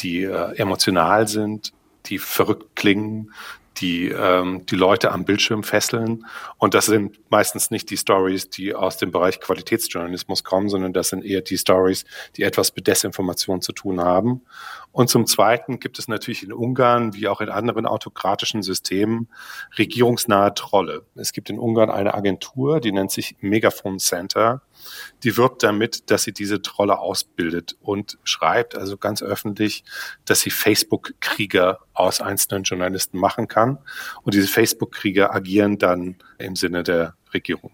die 0.01 0.25
äh, 0.25 0.57
emotional 0.57 1.29
sind, 1.29 1.73
die 2.07 2.19
verrückt 2.19 2.75
klingen, 2.75 3.33
die 3.81 4.09
ähm, 4.09 4.67
die 4.67 4.77
Leute 4.77 5.13
am 5.13 5.25
Bildschirm 5.25 5.63
fesseln. 5.63 6.27
Und 6.59 6.75
das 6.75 6.87
sind 6.87 7.19
meistens 7.31 7.71
nicht 7.71 7.91
die 7.91 7.97
Stories, 7.97 8.51
die 8.51 8.75
aus 8.75 8.97
dem 8.97 9.11
Bereich 9.11 9.41
Qualitätsjournalismus 9.41 10.45
kommen, 10.45 10.69
sondern 10.69 10.93
das 10.93 11.09
sind 11.09 11.25
eher 11.25 11.41
die 11.41 11.59
Stories, 11.59 12.05
die 12.37 12.43
etwas 12.43 12.75
mit 12.75 12.87
Desinformation 12.87 13.63
zu 13.63 13.73
tun 13.73 14.01
haben. 14.01 14.43
Und 14.93 15.09
zum 15.09 15.27
Zweiten 15.27 15.79
gibt 15.79 15.99
es 15.99 16.09
natürlich 16.09 16.43
in 16.43 16.53
Ungarn, 16.53 17.15
wie 17.15 17.29
auch 17.29 17.41
in 17.41 17.49
anderen 17.49 17.87
autokratischen 17.87 18.63
Systemen, 18.63 19.29
regierungsnahe 19.79 20.53
Trolle. 20.55 21.07
Es 21.15 21.33
gibt 21.33 21.49
in 21.49 21.59
Ungarn 21.59 21.91
eine 21.91 22.15
Agentur, 22.15 22.81
die 22.81 22.93
nennt 22.93 23.13
sich 23.13 23.37
Megaphone 23.41 23.99
Center. 23.99 24.63
Die 25.23 25.37
wirbt 25.37 25.63
damit, 25.63 26.11
dass 26.11 26.25
sie 26.25 26.33
diese 26.33 26.63
Trolle 26.63 26.99
ausbildet 26.99 27.77
und 27.81 28.19
schreibt 28.25 28.75
also 28.75 28.97
ganz 28.97 29.23
öffentlich, 29.23 29.85
dass 30.25 30.41
sie 30.41 30.51
Facebook-Krieger 30.51 31.81
aus 31.95 32.21
einzelnen 32.21 32.65
Journalisten 32.65 33.19
machen 33.19 33.49
kann. 33.49 33.79
Und 34.23 34.35
diese 34.35 34.49
Facebook-Krieger 34.49 35.35
agieren 35.35 35.79
dann 35.79 36.17
im 36.39 36.57
Sinne 36.57 36.83
der 36.83 37.15
Regierung. 37.33 37.73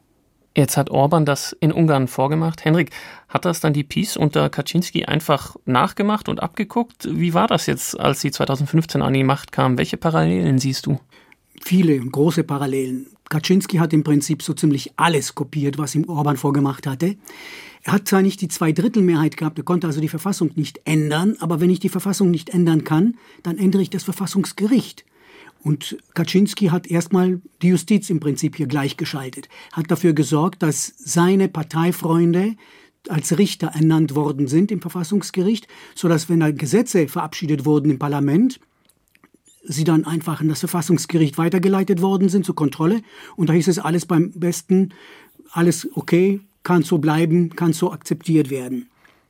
Jetzt 0.56 0.78
hat 0.78 0.88
Orban 0.88 1.26
das 1.26 1.54
in 1.60 1.70
Ungarn 1.70 2.08
vorgemacht. 2.08 2.64
Henrik, 2.64 2.90
hat 3.28 3.44
das 3.44 3.60
dann 3.60 3.74
die 3.74 3.84
PiS 3.84 4.16
unter 4.16 4.48
Kaczynski 4.48 5.04
einfach 5.04 5.54
nachgemacht 5.66 6.30
und 6.30 6.42
abgeguckt? 6.42 7.06
Wie 7.10 7.34
war 7.34 7.46
das 7.46 7.66
jetzt, 7.66 8.00
als 8.00 8.22
sie 8.22 8.30
2015 8.30 9.02
an 9.02 9.12
die 9.12 9.22
Macht 9.22 9.52
kam? 9.52 9.76
Welche 9.76 9.98
Parallelen 9.98 10.58
siehst 10.58 10.86
du? 10.86 10.98
Viele 11.62 11.98
große 11.98 12.42
Parallelen. 12.42 13.15
Kaczynski 13.28 13.78
hat 13.78 13.92
im 13.92 14.04
Prinzip 14.04 14.42
so 14.42 14.54
ziemlich 14.54 14.92
alles 14.96 15.34
kopiert, 15.34 15.78
was 15.78 15.94
ihm 15.94 16.08
Orban 16.08 16.36
vorgemacht 16.36 16.86
hatte. 16.86 17.16
Er 17.82 17.92
hat 17.92 18.08
zwar 18.08 18.22
nicht 18.22 18.40
die 18.40 18.48
Zweidrittelmehrheit 18.48 19.36
gehabt, 19.36 19.58
er 19.58 19.64
konnte 19.64 19.86
also 19.86 20.00
die 20.00 20.08
Verfassung 20.08 20.50
nicht 20.54 20.80
ändern, 20.84 21.36
aber 21.40 21.60
wenn 21.60 21.70
ich 21.70 21.80
die 21.80 21.88
Verfassung 21.88 22.30
nicht 22.30 22.50
ändern 22.50 22.84
kann, 22.84 23.16
dann 23.42 23.58
ändere 23.58 23.82
ich 23.82 23.90
das 23.90 24.04
Verfassungsgericht. 24.04 25.04
Und 25.62 25.96
Kaczynski 26.14 26.66
hat 26.66 26.86
erstmal 26.86 27.40
die 27.62 27.68
Justiz 27.68 28.10
im 28.10 28.20
Prinzip 28.20 28.56
hier 28.56 28.66
gleichgeschaltet, 28.66 29.48
hat 29.72 29.90
dafür 29.90 30.12
gesorgt, 30.12 30.62
dass 30.62 30.94
seine 30.98 31.48
Parteifreunde 31.48 32.54
als 33.08 33.38
Richter 33.38 33.68
ernannt 33.68 34.14
worden 34.14 34.48
sind 34.48 34.70
im 34.70 34.80
Verfassungsgericht, 34.80 35.68
so 35.94 36.08
dass 36.08 36.28
wenn 36.28 36.40
da 36.40 36.50
Gesetze 36.50 37.08
verabschiedet 37.08 37.64
wurden 37.64 37.90
im 37.90 37.98
Parlament, 37.98 38.60
sie 39.68 39.84
dann 39.84 40.04
einfach 40.04 40.40
in 40.40 40.48
das 40.48 40.60
Verfassungsgericht 40.60 41.38
weitergeleitet 41.38 42.00
worden 42.00 42.28
sind 42.28 42.44
zur 42.44 42.54
Kontrolle. 42.54 43.02
Und 43.36 43.48
da 43.48 43.52
hieß 43.52 43.68
es 43.68 43.78
alles 43.78 44.06
beim 44.06 44.32
besten, 44.32 44.90
alles 45.52 45.88
okay, 45.94 46.40
kann 46.62 46.82
so 46.82 46.98
bleiben, 46.98 47.50
kann 47.50 47.72
so 47.72 47.92
akzeptiert 47.92 48.50
werden. 48.50 48.88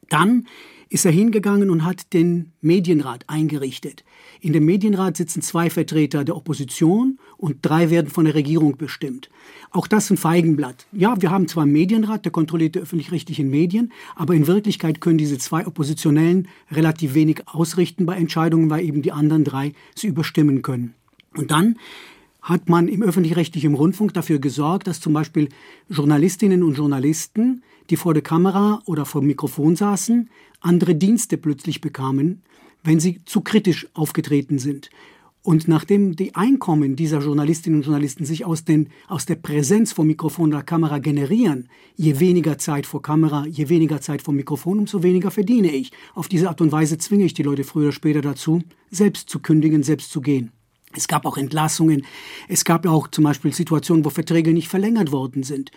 Dann 0.08 0.46
ist 0.88 1.04
er 1.04 1.12
hingegangen 1.12 1.70
und 1.70 1.84
hat 1.84 2.12
den 2.12 2.52
Medienrat 2.60 3.24
eingerichtet. 3.28 4.04
In 4.40 4.52
dem 4.52 4.64
Medienrat 4.64 5.16
sitzen 5.16 5.42
zwei 5.42 5.68
Vertreter 5.68 6.24
der 6.24 6.36
Opposition 6.36 7.18
und 7.36 7.58
drei 7.62 7.90
werden 7.90 8.10
von 8.10 8.24
der 8.24 8.34
Regierung 8.34 8.76
bestimmt. 8.76 9.28
Auch 9.72 9.86
das 9.86 10.10
ein 10.10 10.16
Feigenblatt. 10.16 10.86
Ja, 10.92 11.20
wir 11.20 11.30
haben 11.30 11.48
zwar 11.48 11.64
einen 11.64 11.72
Medienrat, 11.72 12.24
der 12.24 12.32
kontrolliert 12.32 12.76
die 12.76 12.80
öffentlich-rechtlichen 12.80 13.50
Medien, 13.50 13.92
aber 14.14 14.34
in 14.34 14.46
Wirklichkeit 14.46 15.00
können 15.00 15.18
diese 15.18 15.38
zwei 15.38 15.66
Oppositionellen 15.66 16.48
relativ 16.70 17.14
wenig 17.14 17.42
ausrichten 17.46 18.06
bei 18.06 18.16
Entscheidungen, 18.16 18.70
weil 18.70 18.84
eben 18.84 19.02
die 19.02 19.12
anderen 19.12 19.44
drei 19.44 19.72
sie 19.94 20.06
überstimmen 20.06 20.62
können. 20.62 20.94
Und 21.34 21.50
dann 21.50 21.76
hat 22.46 22.68
man 22.68 22.86
im 22.86 23.02
öffentlich-rechtlichen 23.02 23.74
Rundfunk 23.74 24.14
dafür 24.14 24.38
gesorgt, 24.38 24.86
dass 24.86 25.00
zum 25.00 25.12
Beispiel 25.12 25.48
Journalistinnen 25.88 26.62
und 26.62 26.76
Journalisten, 26.76 27.62
die 27.90 27.96
vor 27.96 28.14
der 28.14 28.22
Kamera 28.22 28.80
oder 28.86 29.04
vor 29.04 29.20
dem 29.20 29.28
Mikrofon 29.28 29.76
saßen, 29.76 30.30
andere 30.60 30.94
Dienste 30.94 31.36
plötzlich 31.36 31.80
bekamen, 31.80 32.42
wenn 32.82 33.00
sie 33.00 33.20
zu 33.24 33.40
kritisch 33.40 33.88
aufgetreten 33.94 34.58
sind. 34.58 34.90
Und 35.46 35.68
nachdem 35.68 36.16
die 36.16 36.34
Einkommen 36.34 36.96
dieser 36.96 37.20
Journalistinnen 37.20 37.78
und 37.78 37.84
Journalisten 37.84 38.24
sich 38.24 38.44
aus, 38.44 38.64
den, 38.64 38.88
aus 39.06 39.26
der 39.26 39.36
Präsenz 39.36 39.92
vor 39.92 40.04
Mikrofon 40.04 40.48
oder 40.48 40.64
Kamera 40.64 40.98
generieren, 40.98 41.68
je 41.94 42.18
weniger 42.18 42.58
Zeit 42.58 42.84
vor 42.84 43.00
Kamera, 43.00 43.46
je 43.46 43.68
weniger 43.68 44.00
Zeit 44.00 44.22
vor 44.22 44.34
Mikrofon, 44.34 44.80
umso 44.80 45.04
weniger 45.04 45.30
verdiene 45.30 45.70
ich. 45.70 45.92
Auf 46.16 46.26
diese 46.26 46.48
Art 46.48 46.60
und 46.60 46.72
Weise 46.72 46.98
zwinge 46.98 47.26
ich 47.26 47.34
die 47.34 47.44
Leute 47.44 47.62
früher 47.62 47.84
oder 47.84 47.92
später 47.92 48.22
dazu, 48.22 48.60
selbst 48.90 49.30
zu 49.30 49.38
kündigen, 49.38 49.84
selbst 49.84 50.10
zu 50.10 50.20
gehen. 50.20 50.50
Es 50.96 51.06
gab 51.06 51.24
auch 51.26 51.36
Entlassungen. 51.36 52.04
Es 52.48 52.64
gab 52.64 52.84
auch 52.84 53.06
zum 53.06 53.22
Beispiel 53.22 53.52
Situationen, 53.52 54.04
wo 54.04 54.10
Verträge 54.10 54.52
nicht 54.52 54.66
verlängert 54.66 55.12
worden 55.12 55.44
sind. 55.44 55.70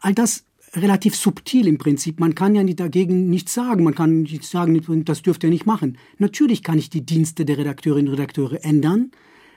All 0.00 0.12
das 0.12 0.44
relativ 0.76 1.16
subtil 1.16 1.66
im 1.66 1.78
Prinzip. 1.78 2.20
Man 2.20 2.34
kann 2.34 2.54
ja 2.54 2.62
dagegen 2.62 3.28
nichts 3.30 3.54
sagen. 3.54 3.82
Man 3.84 3.94
kann 3.94 4.22
nicht 4.22 4.44
sagen, 4.44 5.04
das 5.04 5.22
dürft 5.22 5.42
ihr 5.42 5.50
nicht 5.50 5.66
machen. 5.66 5.98
Natürlich 6.18 6.62
kann 6.62 6.78
ich 6.78 6.90
die 6.90 7.04
Dienste 7.04 7.44
der 7.44 7.58
Redakteurinnen 7.58 8.08
und 8.08 8.14
Redakteure 8.14 8.64
ändern. 8.64 9.10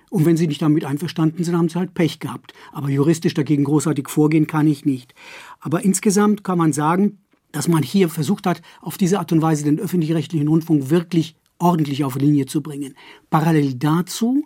Und 0.10 0.26
wenn 0.26 0.38
sie 0.38 0.48
nicht 0.48 0.62
damit 0.62 0.86
einverstanden 0.86 1.44
sind, 1.44 1.56
haben 1.56 1.70
sie 1.70 1.78
halt 1.78 1.94
Pech 1.94 2.20
gehabt. 2.20 2.54
Aber 2.72 2.90
juristisch 2.90 3.36
dagegen 3.36 3.64
großartig 3.64 4.10
vorgehen 4.10 4.48
kann 4.48 4.66
ich 4.66 4.86
nicht. 4.86 5.14
Aber 5.60 5.84
insgesamt 5.84 6.44
kann 6.44 6.58
man 6.58 6.74
sagen, 6.74 7.20
dass 7.52 7.68
man 7.68 7.84
hier 7.84 8.10
versucht 8.10 8.48
hat, 8.48 8.62
auf 8.82 8.98
diese 8.98 9.20
Art 9.20 9.32
und 9.32 9.42
Weise 9.42 9.66
den 9.66 9.80
öffentlich-rechtlichen 9.80 10.48
Rundfunk 10.48 10.90
wirklich 10.90 11.36
ordentlich 11.60 12.04
auf 12.04 12.16
Linie 12.16 12.46
zu 12.46 12.62
bringen. 12.62 12.96
Parallel 13.30 13.76
dazu 13.76 14.46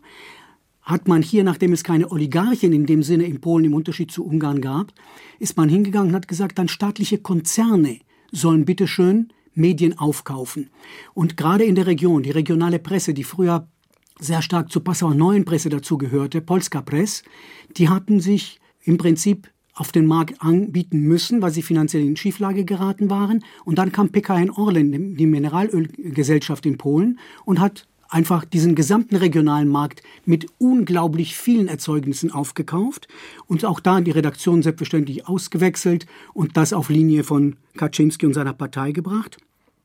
hat 0.84 1.08
man 1.08 1.22
hier, 1.22 1.44
nachdem 1.44 1.74
es 1.74 1.84
keine 1.84 2.12
Oligarchen 2.12 2.74
in 2.74 2.86
dem 2.86 3.04
Sinne 3.04 3.26
in 3.26 3.42
Polen 3.42 3.66
im 3.66 3.74
Unterschied 3.74 4.12
zu 4.12 4.26
Ungarn 4.26 4.62
gab, 4.62 4.94
ist 5.40 5.58
man 5.58 5.70
hingegangen 5.70 6.10
und 6.10 6.16
hat 6.16 6.28
gesagt, 6.28 6.60
dann 6.60 6.68
staatliche 6.68 7.18
Konzerne 7.18 8.00
sollen 8.32 8.66
bitteschön 8.66 9.30
Medien 9.54 9.98
aufkaufen. 9.98 10.70
Und 11.14 11.38
gerade 11.38 11.64
in 11.64 11.76
der 11.76 11.88
Region, 11.88 12.24
die 12.24 12.32
regionale 12.32 12.80
Presse, 12.80 13.14
die 13.14 13.24
früher 13.24 13.68
sehr 14.20 14.42
stark 14.42 14.72
zur 14.72 14.84
Passauer 14.84 15.16
Neuen 15.16 15.46
Presse 15.46 15.70
dazugehörte, 15.70 16.42
Polska 16.42 16.82
Press, 16.82 17.24
die 17.78 17.90
hatten 17.90 18.20
sich 18.20 18.60
im 18.84 18.98
Prinzip 18.98 19.50
auf 19.76 19.92
den 19.92 20.06
Markt 20.06 20.42
anbieten 20.42 21.00
müssen, 21.02 21.42
weil 21.42 21.52
sie 21.52 21.64
finanziell 21.64 22.04
in 22.04 22.16
Schieflage 22.16 22.64
geraten 22.64 23.10
waren. 23.10 23.44
Und 23.66 23.78
dann 23.80 23.92
kam 23.92 24.10
PKN 24.10 24.52
Orlen, 24.52 25.16
die 25.16 25.26
Mineralölgesellschaft 25.26 26.66
in 26.66 26.78
Polen, 26.78 27.20
und 27.46 27.60
hat 27.60 27.88
einfach 28.14 28.46
diesen 28.46 28.76
gesamten 28.76 29.16
regionalen 29.16 29.68
Markt 29.68 30.04
mit 30.26 30.46
unglaublich 30.60 31.36
vielen 31.36 31.68
Erzeugnissen 31.68 32.32
aufgekauft 32.32 33.08
und 33.48 33.66
auch 33.66 33.80
da 33.80 34.02
die 34.02 34.12
Redaktion 34.12 34.62
selbstverständlich 34.62 35.28
ausgewechselt 35.28 36.06
und 36.34 36.56
das 36.56 36.74
auf 36.74 36.90
Linie 36.90 37.24
von 37.24 37.56
Kaczynski 37.76 38.26
und 38.28 38.34
seiner 38.34 38.54
Partei 38.54 38.92
gebracht. 38.92 39.38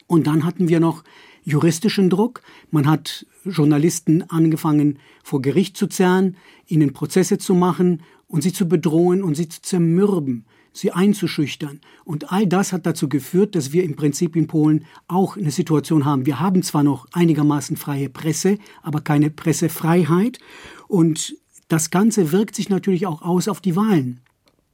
Und 0.07 0.27
dann 0.27 0.45
hatten 0.45 0.69
wir 0.69 0.79
noch 0.79 1.05
juristischen 1.45 2.11
Druck. 2.11 2.43
Man 2.71 2.87
hat 2.87 3.27
Journalisten 3.45 4.29
angefangen, 4.29 4.99
vor 5.25 5.41
Gericht 5.41 5.77
zu 5.77 5.87
zerren, 5.87 6.37
ihnen 6.67 6.93
Prozesse 6.93 7.39
zu 7.39 7.55
machen 7.55 8.03
und 8.27 8.43
sie 8.43 8.53
zu 8.53 8.69
bedrohen 8.69 9.23
und 9.23 9.37
sie 9.37 9.49
zu 9.49 9.63
zermürben 9.63 10.45
sie 10.73 10.93
einzuschüchtern. 10.93 11.81
Und 12.05 12.33
all 12.33 12.47
das 12.47 12.73
hat 12.73 12.87
dazu 12.87 13.09
geführt, 13.09 13.55
dass 13.55 13.73
wir 13.73 13.85
im 13.85 13.97
Prinzip 13.97 14.37
in 14.37 14.47
Polen 14.47 14.85
auch 15.07 15.37
eine 15.37 15.51
Situation 15.51 16.05
haben. 16.05 16.27
Wir 16.27 16.41
haben 16.41 16.63
zwar 16.63 16.83
noch 16.83 17.07
einigermaßen 17.13 17.77
freie 17.77 18.09
Presse, 18.09 18.59
aber 18.83 19.01
keine 19.01 19.31
Pressefreiheit. 19.31 20.39
Und 20.87 21.37
das 21.69 21.91
Ganze 21.91 22.33
wirkt 22.33 22.55
sich 22.55 22.69
natürlich 22.69 23.07
auch 23.07 23.23
aus 23.23 23.49
auf 23.49 23.61
die 23.61 23.77
Wahlen. 23.77 24.21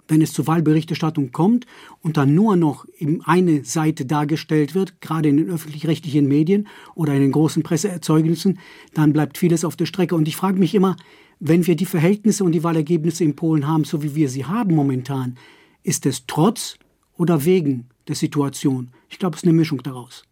Wenn 0.07 0.21
es 0.21 0.35
zur 0.35 0.47
Wahlberichterstattung 0.47 1.33
kommt 1.33 1.67
und 2.03 2.19
dann 2.19 2.35
nur 2.35 2.57
noch 2.57 2.85
eine 3.25 3.65
Seite 3.65 4.05
dargestellt 4.05 4.75
wird, 4.75 5.01
gerade 5.01 5.31
in 5.31 5.39
den 5.39 5.49
öffentlich-rechtlichen 5.49 6.29
Medien 6.29 6.69
oder 6.95 7.15
in 7.15 7.23
den 7.23 7.33
großen 7.33 7.63
Presseerzeugnissen, 7.63 8.59
dann 8.93 9.15
bleibt 9.15 9.39
vieles 9.39 9.65
auf 9.65 9.77
der 9.77 9.87
Strecke. 9.87 10.15
Und 10.15 10.29
ich 10.29 10.37
frage 10.37 10.59
mich 10.59 10.75
immer, 10.75 10.97
wenn 11.41 11.67
wir 11.67 11.75
die 11.75 11.87
Verhältnisse 11.87 12.45
und 12.45 12.53
die 12.53 12.63
Wahlergebnisse 12.63 13.25
in 13.25 13.35
Polen 13.35 13.67
haben, 13.67 13.85
so 13.85 14.03
wie 14.03 14.15
wir 14.15 14.29
sie 14.29 14.45
haben 14.45 14.75
momentan, 14.75 15.37
ist 15.85 16.07
es 16.07 16.26
trotz 16.26 16.76
oder 17.17 17.45
wegen 17.45 17.88
der 18.09 18.17
Situation? 18.17 18.91
Ich 19.09 19.21
glaube, 19.21 19.37
es 19.37 19.43
ist 19.43 19.47
eine 19.47 19.53
Mischung 19.53 19.83
daraus. 19.85 20.25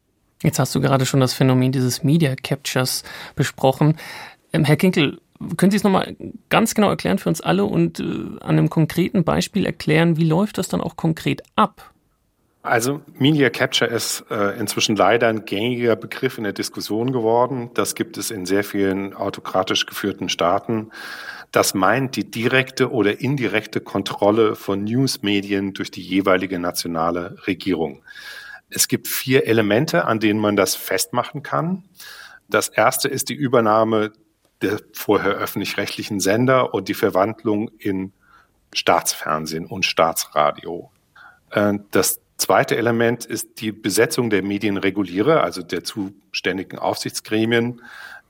Jetzt 0.42 0.58
hast 0.58 0.74
du 0.74 0.80
gerade 0.80 1.06
schon 1.06 1.20
das 1.20 1.34
Phänomen 1.34 1.70
dieses 1.70 2.02
Media 2.02 2.34
Captures 2.34 3.04
besprochen. 3.36 3.96
Ähm, 4.52 4.64
Herr 4.64 4.76
Kinkel, 4.76 5.20
können 5.56 5.70
Sie 5.70 5.76
es 5.76 5.84
nochmal 5.84 6.16
ganz 6.48 6.74
genau 6.74 6.88
erklären 6.90 7.18
für 7.18 7.28
uns 7.28 7.40
alle 7.40 7.64
und 7.64 8.00
äh, 8.00 8.02
an 8.40 8.58
einem 8.58 8.70
konkreten 8.70 9.22
Beispiel 9.24 9.66
erklären, 9.66 10.16
wie 10.16 10.24
läuft 10.24 10.58
das 10.58 10.68
dann 10.68 10.80
auch 10.80 10.96
konkret 10.96 11.42
ab? 11.54 11.92
Also 12.62 13.00
Media 13.18 13.50
Capture 13.50 13.90
ist 13.90 14.24
äh, 14.30 14.58
inzwischen 14.58 14.94
leider 14.94 15.26
ein 15.26 15.44
gängiger 15.44 15.96
Begriff 15.96 16.38
in 16.38 16.44
der 16.44 16.52
Diskussion 16.52 17.12
geworden. 17.12 17.70
Das 17.74 17.96
gibt 17.96 18.16
es 18.18 18.30
in 18.30 18.46
sehr 18.46 18.62
vielen 18.62 19.14
autokratisch 19.14 19.84
geführten 19.84 20.28
Staaten. 20.28 20.92
Das 21.52 21.74
meint 21.74 22.16
die 22.16 22.30
direkte 22.30 22.90
oder 22.90 23.20
indirekte 23.20 23.80
Kontrolle 23.80 24.56
von 24.56 24.84
Newsmedien 24.84 25.74
durch 25.74 25.90
die 25.90 26.02
jeweilige 26.02 26.58
nationale 26.58 27.36
Regierung. 27.46 28.02
Es 28.70 28.88
gibt 28.88 29.06
vier 29.06 29.46
Elemente, 29.46 30.06
an 30.06 30.18
denen 30.18 30.40
man 30.40 30.56
das 30.56 30.74
festmachen 30.74 31.42
kann. 31.42 31.84
Das 32.48 32.68
erste 32.68 33.08
ist 33.08 33.28
die 33.28 33.34
Übernahme 33.34 34.12
der 34.62 34.80
vorher 34.94 35.32
öffentlich-rechtlichen 35.32 36.20
Sender 36.20 36.72
und 36.72 36.88
die 36.88 36.94
Verwandlung 36.94 37.70
in 37.78 38.12
Staatsfernsehen 38.72 39.66
und 39.66 39.84
Staatsradio. 39.84 40.90
Äh, 41.50 41.74
das 41.90 42.20
zweite 42.38 42.76
Element 42.76 43.26
ist 43.26 43.60
die 43.60 43.72
Besetzung 43.72 44.30
der 44.30 44.42
Medienregulierer, 44.42 45.42
also 45.42 45.62
der 45.62 45.84
zuständigen 45.84 46.78
Aufsichtsgremien, 46.78 47.82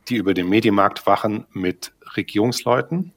die 0.09 0.17
über 0.17 0.35
den 0.35 0.49
Medienmarkt 0.49 1.07
wachen 1.07 1.47
mit 1.53 1.93
Regierungsleuten. 2.17 3.13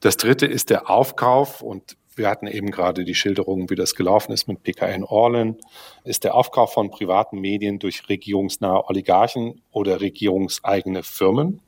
Das 0.00 0.16
dritte 0.16 0.46
ist 0.46 0.70
der 0.70 0.88
Aufkauf 0.88 1.62
und 1.62 1.96
wir 2.16 2.28
hatten 2.28 2.48
eben 2.48 2.70
gerade 2.70 3.04
die 3.04 3.14
Schilderung, 3.14 3.70
wie 3.70 3.76
das 3.76 3.94
gelaufen 3.94 4.32
ist 4.32 4.48
mit 4.48 4.62
PKN 4.62 5.04
Orlen, 5.04 5.56
ist 6.04 6.24
der 6.24 6.34
Aufkauf 6.34 6.72
von 6.72 6.90
privaten 6.90 7.40
Medien 7.40 7.78
durch 7.78 8.08
regierungsnahe 8.08 8.84
Oligarchen 8.88 9.62
oder 9.70 10.00
regierungseigene 10.00 11.02
Firmen. 11.02 11.62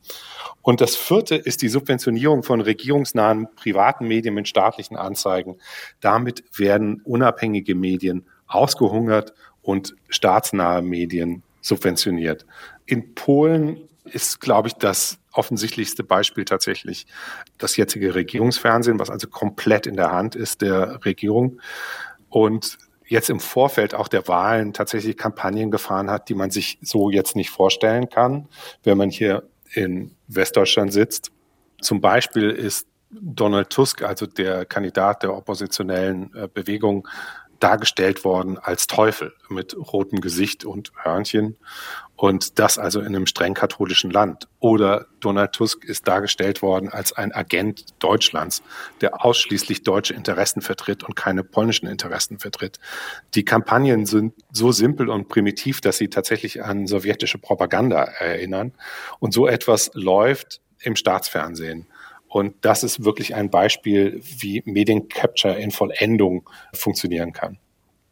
Und 0.61 0.81
das 0.81 0.95
vierte 0.95 1.37
ist 1.37 1.63
die 1.63 1.69
Subventionierung 1.69 2.43
von 2.43 2.61
regierungsnahen 2.61 3.49
privaten 3.55 4.07
Medien 4.07 4.35
mit 4.35 4.49
staatlichen 4.49 4.97
Anzeigen. 4.97 5.57
Damit 6.01 6.45
werden 6.59 7.01
unabhängige 7.05 7.75
Medien 7.75 8.27
ausgehungert 8.47 9.33
und 9.63 9.95
staatsnahe 10.09 10.83
Medien 10.83 11.43
subventioniert. 11.63 12.45
In 12.85 13.15
Polen 13.15 13.89
ist, 14.13 14.41
glaube 14.41 14.69
ich, 14.69 14.75
das 14.75 15.19
offensichtlichste 15.33 16.05
Beispiel 16.05 16.45
tatsächlich 16.45 17.07
das 17.59 17.77
jetzige 17.77 18.15
Regierungsfernsehen, 18.15 18.99
was 18.99 19.11
also 19.11 19.29
komplett 19.29 19.87
in 19.87 19.97
der 19.97 20.13
Hand 20.13 20.35
ist 20.35 20.63
der 20.63 21.05
Regierung 21.05 21.61
und 22.29 22.79
jetzt 23.07 23.29
im 23.29 23.41
Vorfeld 23.41 23.95
auch 23.95 24.09
der 24.09 24.27
Wahlen 24.27 24.73
tatsächlich 24.73 25.17
Kampagnen 25.17 25.71
gefahren 25.71 26.11
hat, 26.11 26.29
die 26.29 26.35
man 26.35 26.51
sich 26.51 26.79
so 26.81 27.11
jetzt 27.11 27.37
nicht 27.37 27.51
vorstellen 27.51 28.09
kann, 28.09 28.49
wenn 28.85 28.97
man 28.97 29.11
hier 29.11 29.49
in 29.75 30.15
Westdeutschland 30.29 30.93
sitzt. 30.93 31.31
Zum 31.81 32.01
Beispiel 32.01 32.51
ist 32.51 32.87
Donald 33.11 33.69
Tusk, 33.69 34.03
also 34.03 34.27
der 34.27 34.65
Kandidat 34.65 35.23
der 35.23 35.37
oppositionellen 35.37 36.35
äh, 36.35 36.49
Bewegung, 36.53 37.07
dargestellt 37.63 38.25
worden 38.25 38.59
als 38.59 38.87
Teufel 38.87 39.35
mit 39.49 39.77
rotem 39.77 40.21
Gesicht 40.21 40.65
und 40.65 40.93
Hörnchen 41.03 41.57
und 42.17 42.59
das 42.59 42.79
also 42.79 43.01
in 43.01 43.07
einem 43.07 43.27
streng 43.27 43.55
katholischen 43.55 44.11
Land. 44.11 44.47
Oder 44.61 45.07
Donald 45.21 45.53
Tusk 45.53 45.85
ist 45.85 46.07
dargestellt 46.07 46.63
worden 46.63 46.89
als 46.89 47.13
ein 47.13 47.33
Agent 47.33 47.87
Deutschlands, 47.99 48.63
der 49.01 49.25
ausschließlich 49.25 49.83
deutsche 49.83 50.15
Interessen 50.15 50.63
vertritt 50.63 51.03
und 51.03 51.17
keine 51.17 51.43
polnischen 51.43 51.89
Interessen 51.89 52.39
vertritt. 52.39 52.79
Die 53.35 53.45
Kampagnen 53.45 54.07
sind 54.07 54.35
so 54.53 54.71
simpel 54.71 55.09
und 55.09 55.29
primitiv, 55.29 55.81
dass 55.81 55.99
sie 55.99 56.09
tatsächlich 56.09 56.63
an 56.63 56.87
sowjetische 56.87 57.39
Propaganda 57.39 58.05
erinnern. 58.05 58.73
Und 59.19 59.35
so 59.35 59.49
etwas 59.49 59.91
läuft 59.95 60.61
im 60.81 60.97
Staatsfernsehen. 60.97 61.87
Und 62.33 62.55
das 62.63 62.83
ist 62.83 63.05
wirklich 63.05 63.35
ein 63.35 63.51
Beispiel, 63.51 64.23
wie 64.23 64.63
Mediencapture 64.65 65.55
in 65.59 65.71
Vollendung 65.71 66.49
funktionieren 66.73 67.35
kann. 67.35 67.59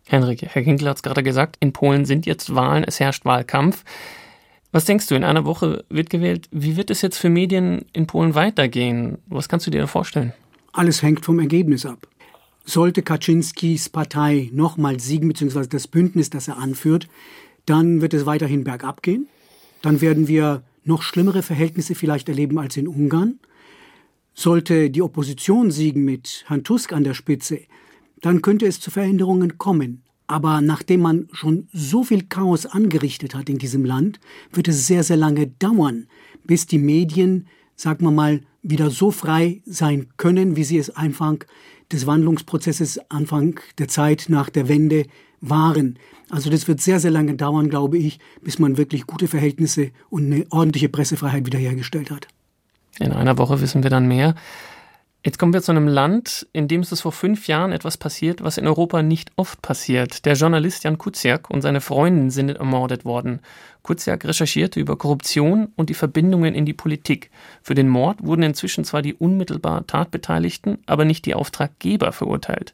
Henrik, 0.07 0.43
Herr 0.43 0.62
Kinkel 0.62 0.89
hat 0.89 0.97
es 0.97 1.03
gerade 1.03 1.23
gesagt, 1.23 1.57
in 1.61 1.73
Polen 1.73 2.05
sind 2.05 2.27
jetzt 2.27 2.55
Wahlen, 2.55 2.85
es 2.85 3.00
herrscht 3.00 3.25
Wahlkampf. 3.25 3.83
Was 4.73 4.85
denkst 4.85 5.07
du, 5.07 5.15
in 5.15 5.25
einer 5.25 5.47
Woche 5.47 5.85
wird 5.89 6.11
gewählt. 6.11 6.49
Wie 6.50 6.77
wird 6.77 6.91
es 6.91 7.00
jetzt 7.00 7.17
für 7.17 7.31
Medien 7.31 7.87
in 7.95 8.07
Polen 8.07 8.35
weitergehen? 8.35 9.17
Was 9.27 9.49
kannst 9.49 9.67
du 9.67 9.71
dir 9.71 9.81
da 9.81 9.87
vorstellen? 9.87 10.35
Alles 10.73 11.03
hängt 11.03 11.25
vom 11.25 11.41
Ergebnis 11.41 11.87
ab. 11.87 12.07
Sollte 12.65 13.03
Kaczynskis 13.03 13.89
Partei 13.89 14.50
nochmal 14.53 15.00
siegen, 15.00 15.29
beziehungsweise 15.29 15.71
das 15.71 15.89
Bündnis, 15.89 16.29
das 16.29 16.47
er 16.47 16.59
anführt, 16.59 17.09
dann 17.65 18.03
wird 18.03 18.12
es 18.12 18.27
weiterhin 18.27 18.65
bergab 18.65 19.03
gehen. 19.03 19.29
Dann 19.81 20.03
werden 20.03 20.29
wir 20.29 20.62
noch 20.85 21.00
schlimmere 21.00 21.43
Verhältnisse 21.43 21.95
vielleicht 21.95 22.29
erleben 22.29 22.59
als 22.59 22.77
in 22.77 22.87
Ungarn. 22.87 23.39
Sollte 24.34 24.90
die 24.90 25.02
Opposition 25.02 25.70
siegen 25.70 26.04
mit 26.04 26.44
Herrn 26.46 26.64
Tusk 26.64 26.92
an 26.92 27.04
der 27.04 27.14
Spitze, 27.14 27.60
dann 28.20 28.42
könnte 28.42 28.66
es 28.66 28.80
zu 28.80 28.90
Veränderungen 28.90 29.58
kommen. 29.58 30.02
Aber 30.26 30.60
nachdem 30.60 31.00
man 31.00 31.28
schon 31.32 31.68
so 31.72 32.04
viel 32.04 32.22
Chaos 32.22 32.66
angerichtet 32.66 33.34
hat 33.34 33.49
in 33.49 33.58
diesem 33.58 33.84
Land, 33.84 34.20
wird 34.52 34.68
es 34.68 34.87
sehr, 34.87 35.02
sehr 35.02 35.16
lange 35.16 35.49
dauern, 35.49 36.06
bis 36.44 36.66
die 36.66 36.78
Medien 36.78 37.46
sagen 37.80 38.04
wir 38.04 38.10
mal, 38.10 38.42
wieder 38.62 38.90
so 38.90 39.10
frei 39.10 39.62
sein 39.64 40.08
können, 40.18 40.54
wie 40.54 40.64
sie 40.64 40.76
es 40.76 40.90
Anfang 40.90 41.44
des 41.90 42.06
Wandlungsprozesses, 42.06 43.00
Anfang 43.10 43.58
der 43.78 43.88
Zeit 43.88 44.26
nach 44.28 44.50
der 44.50 44.68
Wende 44.68 45.06
waren. 45.40 45.99
Also 46.28 46.50
das 46.50 46.68
wird 46.68 46.80
sehr, 46.80 47.00
sehr 47.00 47.10
lange 47.10 47.34
dauern, 47.34 47.70
glaube 47.70 47.96
ich, 47.96 48.18
bis 48.42 48.58
man 48.58 48.76
wirklich 48.76 49.06
gute 49.06 49.28
Verhältnisse 49.28 49.92
und 50.10 50.26
eine 50.26 50.46
ordentliche 50.50 50.90
Pressefreiheit 50.90 51.46
wiederhergestellt 51.46 52.10
hat. 52.10 52.28
In 52.99 53.12
einer 53.12 53.38
Woche 53.38 53.61
wissen 53.61 53.82
wir 53.82 53.90
dann 53.90 54.09
mehr. 54.09 54.35
Jetzt 55.23 55.38
kommen 55.38 55.52
wir 55.52 55.61
zu 55.61 55.70
einem 55.70 55.87
Land, 55.87 56.47
in 56.54 56.66
dem 56.66 56.80
es 56.80 56.99
vor 56.99 57.12
fünf 57.12 57.47
Jahren 57.47 57.73
etwas 57.73 57.99
passiert, 57.99 58.42
was 58.42 58.56
in 58.56 58.66
Europa 58.66 59.02
nicht 59.02 59.30
oft 59.37 59.61
passiert. 59.61 60.25
Der 60.25 60.32
Journalist 60.32 60.82
Jan 60.82 60.97
Kuciak 60.97 61.50
und 61.50 61.61
seine 61.61 61.82
Freundin 61.82 62.30
sind 62.30 62.49
ermordet 62.49 63.04
worden. 63.04 63.40
Kuciak 63.82 64.25
recherchierte 64.25 64.80
über 64.80 64.97
Korruption 64.97 65.73
und 65.76 65.90
die 65.90 65.94
Verbindungen 65.94 66.54
in 66.54 66.64
die 66.64 66.73
Politik. 66.73 67.30
Für 67.62 67.75
den 67.75 67.90
Mord 67.90 68.25
wurden 68.25 68.44
inzwischen 68.44 68.85
zwar 68.85 69.02
die 69.02 69.12
unmittelbar 69.12 69.87
Tatbeteiligten, 69.87 70.78
aber 70.87 71.04
nicht 71.04 71.26
die 71.26 71.35
Auftraggeber 71.35 72.12
verurteilt. 72.12 72.73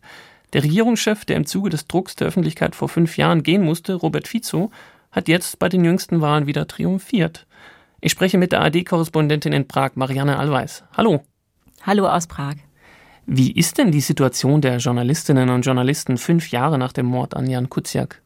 Der 0.53 0.63
Regierungschef, 0.63 1.25
der 1.25 1.39
im 1.39 1.47
Zuge 1.47 1.71
des 1.71 1.89
Drucks 1.89 2.15
der 2.15 2.29
Öffentlichkeit 2.29 2.77
vor 2.77 2.89
fünf 2.89 3.17
Jahren 3.17 3.43
gehen 3.43 3.65
musste, 3.65 3.95
Robert 3.95 4.29
Fico, 4.29 4.71
hat 5.11 5.27
jetzt 5.27 5.59
bei 5.59 5.69
den 5.69 5.85
jüngsten 5.85 6.21
Wahlen 6.21 6.47
wieder 6.47 6.69
triumphiert. 6.69 7.45
Ich 8.07 8.13
spreche 8.13 8.39
mit 8.39 8.53
der 8.53 8.63
AD-Korrespondentin 8.63 9.53
in 9.53 9.67
Prag, 9.67 9.97
Marianne 9.97 10.39
Allweis. 10.39 10.85
Hallo. 10.97 11.25
Hallo 11.83 12.07
aus 12.07 12.29
Prag. 12.29 12.55
Wie 13.27 13.51
ist 13.51 13.79
denn 13.79 13.91
die 13.91 14.01
Situation 14.01 14.61
der 14.61 14.77
Journalistinnen 14.77 15.49
und 15.51 15.63
Journalisten 15.63 16.17
fünf 16.17 16.53
Jahre 16.53 16.79
nach 16.79 16.93
dem 16.93 17.07
Mord 17.07 17.35
an 17.35 17.51
Jan 17.51 17.69
Kuciak? 17.69 18.23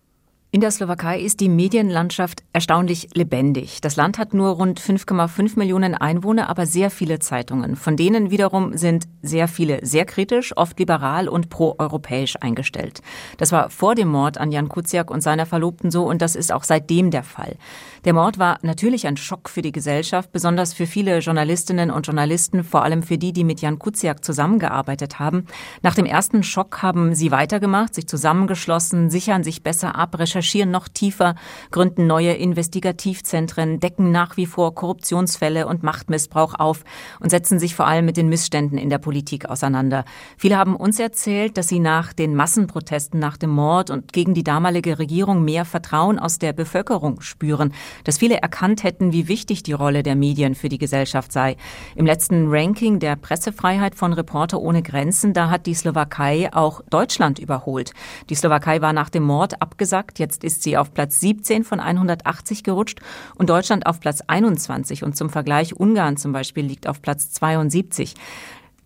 In 0.53 0.61
der 0.61 0.73
Slowakei 0.73 1.21
ist 1.21 1.39
die 1.39 1.49
Medienlandschaft 1.49 2.43
erstaunlich 2.53 3.11
lebendig. 3.15 3.81
Das 3.83 3.95
Land 3.95 4.19
hat 4.19 4.35
nur 4.35 4.49
rund 4.49 4.81
5,5 4.81 5.57
Millionen 5.57 5.95
Einwohner, 5.95 6.51
aber 6.51 6.67
sehr 6.67 6.91
viele 6.91 7.21
Zeitungen. 7.21 7.77
Von 7.77 7.97
denen 7.97 8.33
wiederum 8.33 8.77
sind 8.77 9.05
sehr 9.23 9.47
viele 9.47 9.87
sehr 9.87 10.05
kritisch, 10.07 10.57
oft 10.57 10.77
liberal 10.81 11.29
und 11.29 11.51
proeuropäisch 11.51 12.35
eingestellt. 12.41 13.01
Das 13.37 13.53
war 13.53 13.71
vor 13.71 13.95
dem 13.95 14.09
Mord 14.09 14.39
an 14.39 14.51
Jan 14.51 14.69
Kuciak 14.69 15.09
und 15.13 15.21
seiner 15.21 15.47
Verlobten 15.47 15.93
so 15.93 16.03
und 16.09 16.21
das 16.21 16.35
ist 16.35 16.51
auch 16.51 16.65
seitdem 16.65 17.13
der 17.13 17.23
Fall. 17.23 17.57
Der 18.05 18.15
Mord 18.15 18.41
war 18.41 18.59
natürlich 18.63 19.07
ein 19.07 19.19
Schock 19.19 19.51
für 19.51 19.63
die 19.63 19.71
Gesellschaft, 19.71 20.33
besonders 20.33 20.75
für 20.75 20.89
viele 20.89 21.21
Journalistinnen 21.21 21.93
und 21.93 22.09
Journalisten, 22.09 22.65
vor 22.65 22.83
allem 22.83 23.05
für 23.05 23.19
die, 23.19 23.33
die 23.33 23.45
mit 23.45 23.61
Jan 23.61 23.79
Kuciak 23.79 24.25
zusammengearbeitet 24.25 25.21
haben. 25.21 25.47
Nach 25.83 25.95
dem 25.95 26.07
ersten 26.07 26.43
Schock 26.43 26.83
haben 26.83 27.15
sie 27.15 27.31
weitergemacht, 27.31 27.95
sich 27.95 28.09
zusammengeschlossen, 28.09 29.11
sichern 29.11 29.45
sich 29.45 29.63
besser 29.63 29.95
ab, 29.95 30.19
recherchieren 30.19 30.40
noch 30.71 30.89
tiefer, 30.89 31.35
gründen 31.71 32.07
neue 32.07 32.33
Investigativzentren, 32.33 33.81
decken 33.81 34.11
nach 34.11 34.37
wie 34.37 34.47
vor 34.47 34.75
Korruptionsfälle 34.75 35.67
und 35.67 35.83
Machtmissbrauch 35.83 36.55
auf 36.59 36.85
und 37.21 37.31
setzen 37.31 37.59
sich 37.59 37.75
vor 37.75 37.87
allem 37.87 38.05
mit 38.05 38.17
den 38.17 38.29
Missständen 38.29 38.79
in 38.79 38.91
der 38.91 38.99
Politik 38.99 39.47
auseinander. 39.47 40.05
Viele 40.37 40.57
haben 40.57 40.77
uns 40.77 40.99
erzählt, 40.99 41.57
dass 41.57 41.69
sie 41.69 41.81
nach 41.81 42.13
den 42.13 42.35
Massenprotesten 42.35 43.19
nach 43.19 43.37
dem 43.37 43.51
Mord 43.51 43.91
und 43.91 44.13
gegen 44.13 44.35
die 44.35 44.45
damalige 44.45 44.99
Regierung 44.99 45.45
mehr 45.45 45.65
Vertrauen 45.65 46.19
aus 46.19 46.39
der 46.39 46.53
Bevölkerung 46.53 47.21
spüren 47.21 47.73
dass 48.05 48.19
viele 48.19 48.41
erkannt 48.41 48.83
hätten, 48.83 49.13
wie 49.13 49.29
wichtig 49.29 49.63
die 49.63 49.73
Rolle 49.73 50.03
der 50.03 50.17
Medien 50.17 50.55
für 50.55 50.69
die 50.69 50.79
Gesellschaft 50.79 51.33
sei. 51.33 51.57
Im 51.95 52.07
letzten 52.07 52.49
Ranking 52.49 52.99
der 52.99 53.17
Pressefreiheit 53.17 53.95
von 53.95 54.13
Reporter 54.13 54.61
ohne 54.61 54.83
Grenzen, 54.83 55.33
da 55.33 55.51
hat 55.51 55.67
die 55.67 55.75
Slowakei 55.75 56.51
auch 56.53 56.83
Deutschland 56.91 57.39
überholt. 57.39 57.93
Die 58.29 58.35
Slowakei 58.35 58.81
war 58.81 58.93
nach 58.93 59.11
dem 59.11 59.25
Mord 59.25 59.61
abgesagt, 59.61 60.19
jetzt 60.19 60.30
ist 60.37 60.63
sie 60.63 60.77
auf 60.77 60.95
Platz 60.95 61.21
17 61.21 61.65
von 61.65 61.81
180 61.81 62.63
gerutscht 62.65 63.01
und 63.35 63.51
Deutschland 63.51 63.87
auf 63.87 64.01
Platz 64.01 64.23
21 64.27 65.03
und 65.05 65.17
zum 65.17 65.31
Vergleich 65.31 65.75
Ungarn 65.75 66.17
zum 66.17 66.33
Beispiel 66.33 66.65
liegt 66.65 66.87
auf 66.89 67.03
Platz 67.03 67.33
72. 67.33 68.15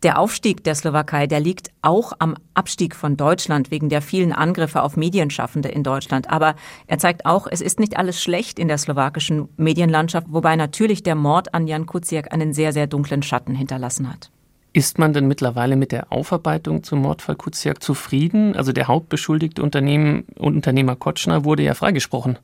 Der 0.05 0.19
Aufstieg 0.19 0.63
der 0.65 0.75
Slowakei, 0.75 1.27
der 1.27 1.41
liegt 1.41 1.71
auch 1.81 2.13
am 2.19 2.37
Abstieg 2.53 2.95
von 2.95 3.17
Deutschland 3.17 3.71
wegen 3.71 3.89
der 3.89 4.03
vielen 4.03 4.33
Angriffe 4.33 4.83
auf 4.83 4.99
Medienschaffende 4.99 5.71
in 5.71 5.83
Deutschland. 5.83 6.29
Aber 6.29 6.57
er 6.87 6.99
zeigt 6.99 7.25
auch, 7.25 7.47
es 7.51 7.63
ist 7.63 7.81
nicht 7.81 7.97
alles 7.97 8.23
schlecht 8.23 8.59
in 8.59 8.69
der 8.69 8.77
slowakischen 8.77 9.49
Medienlandschaft, 9.57 10.27
wobei 10.29 10.57
natürlich 10.57 11.03
der 11.03 11.15
Mord 11.15 11.55
an 11.55 11.67
Jan 11.67 11.87
Kuciak 11.87 12.35
einen 12.35 12.53
sehr, 12.53 12.75
sehr 12.75 12.87
dunklen 12.87 13.23
Schatten 13.23 13.55
hinterlassen 13.55 14.13
hat. 14.13 14.31
Ist 14.77 14.99
man 14.99 15.13
denn 15.13 15.29
mittlerweile 15.29 15.77
mit 15.77 15.93
der 15.93 16.11
Aufarbeitung 16.13 16.83
zum 16.83 17.03
Mordfall 17.03 17.37
Kuciak 17.37 17.81
zufrieden? 17.81 18.57
Also 18.57 18.73
der 18.73 18.89
hauptbeschuldigte 18.89 19.63
Unternehmen, 19.63 20.25
Unternehmer 20.37 20.97
Kotschner 20.97 21.45
wurde 21.45 21.63
ja 21.63 21.75
freigesprochen. 21.75 22.39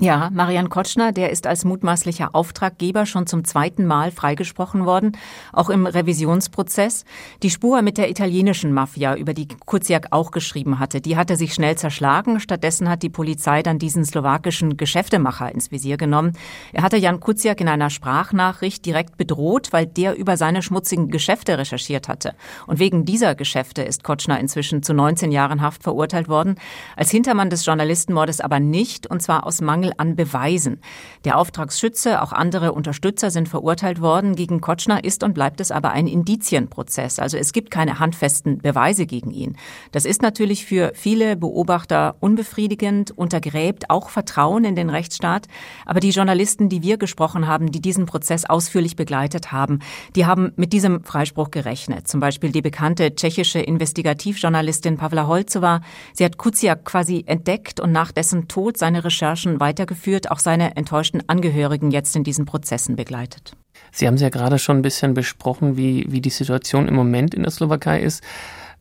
Ja, 0.00 0.28
Marian 0.32 0.70
Kotschner, 0.70 1.12
der 1.12 1.30
ist 1.30 1.46
als 1.46 1.64
mutmaßlicher 1.64 2.34
Auftraggeber 2.34 3.06
schon 3.06 3.28
zum 3.28 3.44
zweiten 3.44 3.86
Mal 3.86 4.10
freigesprochen 4.10 4.86
worden, 4.86 5.16
auch 5.52 5.70
im 5.70 5.86
Revisionsprozess. 5.86 7.04
Die 7.44 7.50
Spur 7.50 7.80
mit 7.80 7.96
der 7.96 8.10
italienischen 8.10 8.72
Mafia, 8.72 9.14
über 9.14 9.34
die 9.34 9.46
Kuciak 9.46 10.08
auch 10.10 10.32
geschrieben 10.32 10.80
hatte, 10.80 11.00
die 11.00 11.16
hatte 11.16 11.36
sich 11.36 11.54
schnell 11.54 11.78
zerschlagen. 11.78 12.40
Stattdessen 12.40 12.88
hat 12.88 13.04
die 13.04 13.08
Polizei 13.08 13.62
dann 13.62 13.78
diesen 13.78 14.04
slowakischen 14.04 14.76
Geschäftemacher 14.76 15.54
ins 15.54 15.70
Visier 15.70 15.96
genommen. 15.96 16.32
Er 16.72 16.82
hatte 16.82 16.96
Jan 16.96 17.20
Kuciak 17.20 17.60
in 17.60 17.68
einer 17.68 17.88
Sprachnachricht 17.88 18.84
direkt 18.84 19.16
bedroht, 19.16 19.68
weil 19.72 19.86
der 19.86 20.16
über 20.16 20.36
seine 20.36 20.62
schmutzigen 20.62 21.08
Geschäfte 21.08 21.56
recherchiert 21.56 22.08
hatte. 22.08 22.34
Und 22.66 22.80
wegen 22.80 23.04
dieser 23.04 23.36
Geschäfte 23.36 23.82
ist 23.82 24.02
Kotschner 24.02 24.40
inzwischen 24.40 24.82
zu 24.82 24.92
19 24.92 25.30
Jahren 25.30 25.62
Haft 25.62 25.84
verurteilt 25.84 26.28
worden. 26.28 26.56
Als 26.96 27.12
Hintermann 27.12 27.48
des 27.48 27.64
Journalistenmordes 27.64 28.40
aber 28.40 28.58
nicht, 28.58 29.06
und 29.06 29.22
zwar 29.22 29.46
aus 29.46 29.60
Mangel 29.60 29.83
Mangel 29.84 29.92
an 29.96 30.16
Beweisen. 30.16 30.80
Der 31.24 31.38
Auftragsschütze, 31.38 32.22
auch 32.22 32.32
andere 32.32 32.72
Unterstützer 32.72 33.30
sind 33.30 33.48
verurteilt 33.48 34.00
worden. 34.00 34.36
Gegen 34.36 34.60
Kotschner 34.60 35.04
ist 35.04 35.22
und 35.22 35.34
bleibt 35.34 35.60
es 35.60 35.70
aber 35.70 35.90
ein 35.90 36.06
Indizienprozess. 36.06 37.18
Also 37.18 37.36
es 37.36 37.52
gibt 37.52 37.70
keine 37.70 37.98
handfesten 37.98 38.58
Beweise 38.58 39.06
gegen 39.06 39.30
ihn. 39.30 39.56
Das 39.92 40.04
ist 40.04 40.22
natürlich 40.22 40.64
für 40.64 40.92
viele 40.94 41.36
Beobachter 41.36 42.16
unbefriedigend, 42.20 43.10
untergräbt 43.10 43.90
auch 43.90 44.08
Vertrauen 44.08 44.64
in 44.64 44.76
den 44.76 44.90
Rechtsstaat. 44.90 45.46
Aber 45.86 46.00
die 46.00 46.10
Journalisten, 46.10 46.68
die 46.68 46.82
wir 46.82 46.96
gesprochen 46.96 47.46
haben, 47.46 47.70
die 47.70 47.80
diesen 47.80 48.06
Prozess 48.06 48.44
ausführlich 48.44 48.96
begleitet 48.96 49.52
haben, 49.52 49.80
die 50.16 50.26
haben 50.26 50.52
mit 50.56 50.72
diesem 50.72 51.04
Freispruch 51.04 51.50
gerechnet. 51.50 52.08
Zum 52.08 52.20
Beispiel 52.20 52.50
die 52.50 52.62
bekannte 52.62 53.14
tschechische 53.14 53.60
Investigativjournalistin 53.60 54.96
Pavla 54.96 55.26
Holzova. 55.26 55.80
Sie 56.12 56.24
hat 56.24 56.38
Kuciak 56.38 56.84
quasi 56.84 57.24
entdeckt 57.26 57.80
und 57.80 57.92
nach 57.92 58.12
dessen 58.12 58.48
Tod 58.48 58.76
seine 58.76 59.04
Recherchen 59.04 59.60
weiter 59.60 59.73
weitergeführt, 59.74 60.30
auch 60.30 60.38
seine 60.38 60.76
enttäuschten 60.76 61.28
Angehörigen 61.28 61.90
jetzt 61.90 62.14
in 62.14 62.22
diesen 62.22 62.44
Prozessen 62.44 62.94
begleitet. 62.96 63.56
Sie 63.90 64.06
haben 64.06 64.14
es 64.14 64.20
ja 64.20 64.28
gerade 64.28 64.58
schon 64.58 64.78
ein 64.78 64.82
bisschen 64.82 65.14
besprochen, 65.14 65.76
wie, 65.76 66.06
wie 66.08 66.20
die 66.20 66.30
Situation 66.30 66.86
im 66.86 66.94
Moment 66.94 67.34
in 67.34 67.42
der 67.42 67.50
Slowakei 67.50 68.00
ist. 68.00 68.22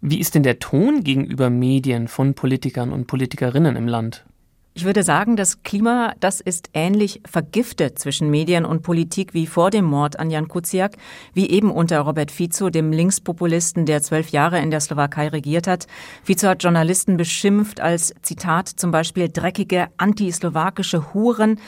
Wie 0.01 0.19
ist 0.19 0.36
denn 0.36 0.43
der 0.43 0.60
Ton 0.60 1.03
gegenüber 1.03 1.49
Medien 1.49 2.08
von 2.08 2.36
Politikern 2.36 2.91
und 2.91 3.08
Politikerinnen 3.08 3.75
im 3.75 3.88
Land? 3.88 4.25
Ich 4.76 4.86
würde 4.86 5.04
sagen, 5.04 5.36
das 5.36 5.62
Klima, 5.62 6.16
das 6.20 6.42
ist 6.42 6.70
ähnlich 6.74 7.22
vergiftet 7.30 8.00
zwischen 8.00 8.32
Medien 8.32 8.66
und 8.66 8.82
Politik 8.82 9.36
wie 9.36 9.46
vor 9.46 9.70
dem 9.70 9.86
Mord 9.86 10.18
an 10.20 10.32
Jan 10.32 10.48
Kuciak, 10.48 10.98
wie 11.36 11.48
eben 11.52 11.70
unter 11.70 12.00
Robert 12.00 12.32
Fico, 12.32 12.72
dem 12.72 12.92
Linkspopulisten, 12.92 13.86
der 13.86 14.02
zwölf 14.02 14.30
Jahre 14.30 14.60
in 14.60 14.72
der 14.72 14.80
Slowakei 14.80 15.28
regiert 15.28 15.68
hat. 15.68 15.86
Fico 16.24 16.48
hat 16.48 16.64
Journalisten 16.64 17.18
beschimpft 17.18 17.82
als, 17.82 18.16
Zitat, 18.24 18.68
zum 18.68 18.90
Beispiel 18.90 19.30
dreckige 19.30 19.90
antislowakische 19.98 21.14
Huren. 21.14 21.60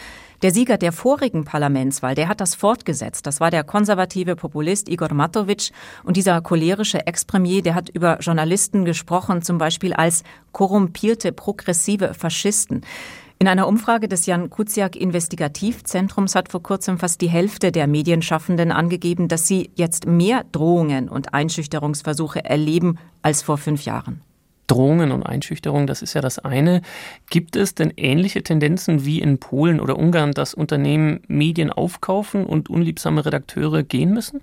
Der 0.41 0.51
Sieger 0.51 0.77
der 0.77 0.91
vorigen 0.91 1.45
Parlamentswahl, 1.45 2.15
der 2.15 2.27
hat 2.27 2.41
das 2.41 2.55
fortgesetzt. 2.55 3.25
Das 3.25 3.39
war 3.39 3.51
der 3.51 3.63
konservative 3.63 4.35
Populist 4.35 4.89
Igor 4.89 5.13
Matovic. 5.13 5.71
Und 6.03 6.17
dieser 6.17 6.41
cholerische 6.41 7.07
Ex-Premier, 7.07 7.61
der 7.61 7.75
hat 7.75 7.89
über 7.89 8.19
Journalisten 8.19 8.85
gesprochen, 8.85 9.41
zum 9.41 9.57
Beispiel 9.57 9.93
als 9.93 10.23
korrumpierte, 10.51 11.31
progressive 11.31 12.13
Faschisten. 12.13 12.81
In 13.37 13.49
einer 13.49 13.67
Umfrage 13.67 14.07
des 14.07 14.25
Jan 14.25 14.49
Kuciak 14.49 14.95
Investigativzentrums 14.95 16.35
hat 16.35 16.49
vor 16.49 16.63
kurzem 16.63 16.97
fast 16.97 17.19
die 17.19 17.29
Hälfte 17.29 17.71
der 17.71 17.85
Medienschaffenden 17.85 18.71
angegeben, 18.71 19.27
dass 19.27 19.45
sie 19.45 19.71
jetzt 19.75 20.07
mehr 20.07 20.45
Drohungen 20.51 21.09
und 21.09 21.33
Einschüchterungsversuche 21.33 22.45
erleben 22.45 22.97
als 23.21 23.41
vor 23.41 23.57
fünf 23.57 23.83
Jahren. 23.83 24.21
Drohungen 24.67 25.11
und 25.11 25.23
Einschüchterungen, 25.23 25.87
das 25.87 26.01
ist 26.01 26.13
ja 26.13 26.21
das 26.21 26.39
eine. 26.39 26.81
Gibt 27.29 27.55
es 27.55 27.75
denn 27.75 27.93
ähnliche 27.97 28.43
Tendenzen 28.43 29.05
wie 29.05 29.19
in 29.19 29.37
Polen 29.39 29.79
oder 29.79 29.97
Ungarn, 29.97 30.31
dass 30.31 30.53
Unternehmen 30.53 31.21
Medien 31.27 31.71
aufkaufen 31.71 32.45
und 32.45 32.69
unliebsame 32.69 33.25
Redakteure 33.25 33.83
gehen 33.83 34.13
müssen? 34.13 34.41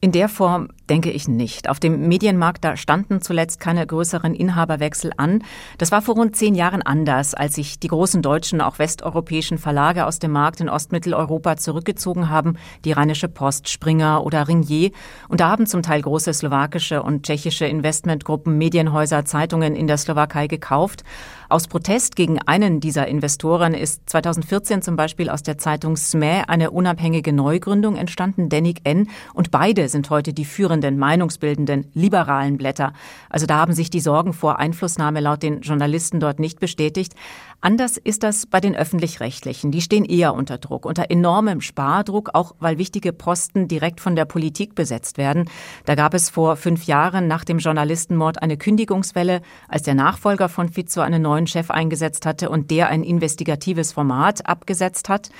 In 0.00 0.12
der 0.12 0.28
Form 0.28 0.68
denke 0.88 1.10
ich 1.10 1.26
nicht. 1.26 1.68
Auf 1.68 1.80
dem 1.80 2.06
Medienmarkt, 2.06 2.64
da 2.64 2.76
standen 2.76 3.20
zuletzt 3.20 3.58
keine 3.58 3.84
größeren 3.84 4.32
Inhaberwechsel 4.32 5.10
an. 5.16 5.42
Das 5.76 5.90
war 5.90 6.02
vor 6.02 6.14
rund 6.14 6.36
zehn 6.36 6.54
Jahren 6.54 6.82
anders, 6.82 7.34
als 7.34 7.56
sich 7.56 7.80
die 7.80 7.88
großen 7.88 8.22
deutschen, 8.22 8.60
auch 8.60 8.78
westeuropäischen 8.78 9.58
Verlage 9.58 10.06
aus 10.06 10.20
dem 10.20 10.30
Markt 10.30 10.60
in 10.60 10.68
Ostmitteleuropa 10.68 11.56
zurückgezogen 11.56 12.28
haben, 12.28 12.58
die 12.84 12.92
Rheinische 12.92 13.28
Post, 13.28 13.68
Springer 13.68 14.24
oder 14.24 14.46
Ringier. 14.46 14.92
Und 15.28 15.40
da 15.40 15.48
haben 15.48 15.66
zum 15.66 15.82
Teil 15.82 16.00
große 16.00 16.32
slowakische 16.32 17.02
und 17.02 17.26
tschechische 17.26 17.66
Investmentgruppen 17.66 18.56
Medienhäuser, 18.56 19.24
Zeitungen 19.24 19.74
in 19.74 19.88
der 19.88 19.98
Slowakei 19.98 20.46
gekauft. 20.46 21.02
Aus 21.50 21.66
Protest 21.66 22.14
gegen 22.14 22.38
einen 22.42 22.78
dieser 22.78 23.08
Investoren 23.08 23.72
ist 23.72 24.02
2014 24.10 24.82
zum 24.82 24.96
Beispiel 24.96 25.30
aus 25.30 25.42
der 25.42 25.56
Zeitung 25.56 25.96
SME 25.96 26.46
eine 26.46 26.70
unabhängige 26.70 27.32
Neugründung 27.32 27.96
entstanden, 27.96 28.50
Denik 28.50 28.80
N. 28.84 29.08
Und 29.32 29.50
beide 29.50 29.88
sind 29.88 30.10
heute 30.10 30.34
die 30.34 30.44
führenden, 30.44 30.98
meinungsbildenden, 30.98 31.86
liberalen 31.94 32.58
Blätter. 32.58 32.92
Also 33.30 33.46
da 33.46 33.56
haben 33.56 33.72
sich 33.72 33.88
die 33.88 34.00
Sorgen 34.00 34.34
vor 34.34 34.58
Einflussnahme 34.58 35.20
laut 35.20 35.42
den 35.42 35.62
Journalisten 35.62 36.20
dort 36.20 36.38
nicht 36.38 36.60
bestätigt. 36.60 37.14
Anders 37.62 37.96
ist 37.96 38.22
das 38.22 38.46
bei 38.46 38.60
den 38.60 38.76
öffentlich-rechtlichen. 38.76 39.72
Die 39.72 39.80
stehen 39.80 40.04
eher 40.04 40.34
unter 40.34 40.58
Druck, 40.58 40.84
unter 40.84 41.10
enormem 41.10 41.60
Spardruck, 41.60 42.30
auch 42.34 42.54
weil 42.60 42.78
wichtige 42.78 43.12
Posten 43.12 43.66
direkt 43.66 44.00
von 44.00 44.14
der 44.14 44.26
Politik 44.26 44.76
besetzt 44.76 45.18
werden. 45.18 45.50
Da 45.84 45.94
gab 45.96 46.14
es 46.14 46.30
vor 46.30 46.56
fünf 46.56 46.84
Jahren 46.84 47.26
nach 47.26 47.44
dem 47.44 47.58
Journalistenmord 47.58 48.42
eine 48.42 48.58
Kündigungswelle, 48.58 49.40
als 49.66 49.82
der 49.82 49.94
Nachfolger 49.94 50.48
von 50.48 50.68
Fizzo 50.68 51.00
einen 51.00 51.22
neuen 51.38 51.46
Chef 51.46 51.70
eingesetzt 51.70 52.26
hatte 52.26 52.50
und 52.50 52.70
der 52.70 52.88
ein 52.88 53.04
investigatives 53.04 53.92
Format 53.92 54.46
abgesetzt 54.46 55.08
hat. 55.08 55.30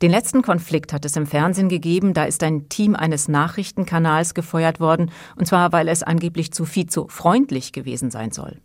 Den 0.00 0.10
letzten 0.10 0.42
Konflikt 0.42 0.92
hat 0.92 1.04
es 1.04 1.16
im 1.16 1.26
Fernsehen 1.26 1.68
gegeben. 1.68 2.14
Da 2.14 2.24
ist 2.24 2.42
ein 2.42 2.68
Team 2.68 2.96
eines 2.96 3.28
Nachrichtenkanals 3.28 4.34
gefeuert 4.34 4.80
worden, 4.80 5.10
und 5.36 5.46
zwar 5.46 5.72
weil 5.72 5.88
es 5.88 6.02
angeblich 6.02 6.52
zu 6.52 6.64
Fico 6.64 7.06
freundlich 7.08 7.72
gewesen 7.72 8.10
sein 8.10 8.32
soll. 8.32 8.60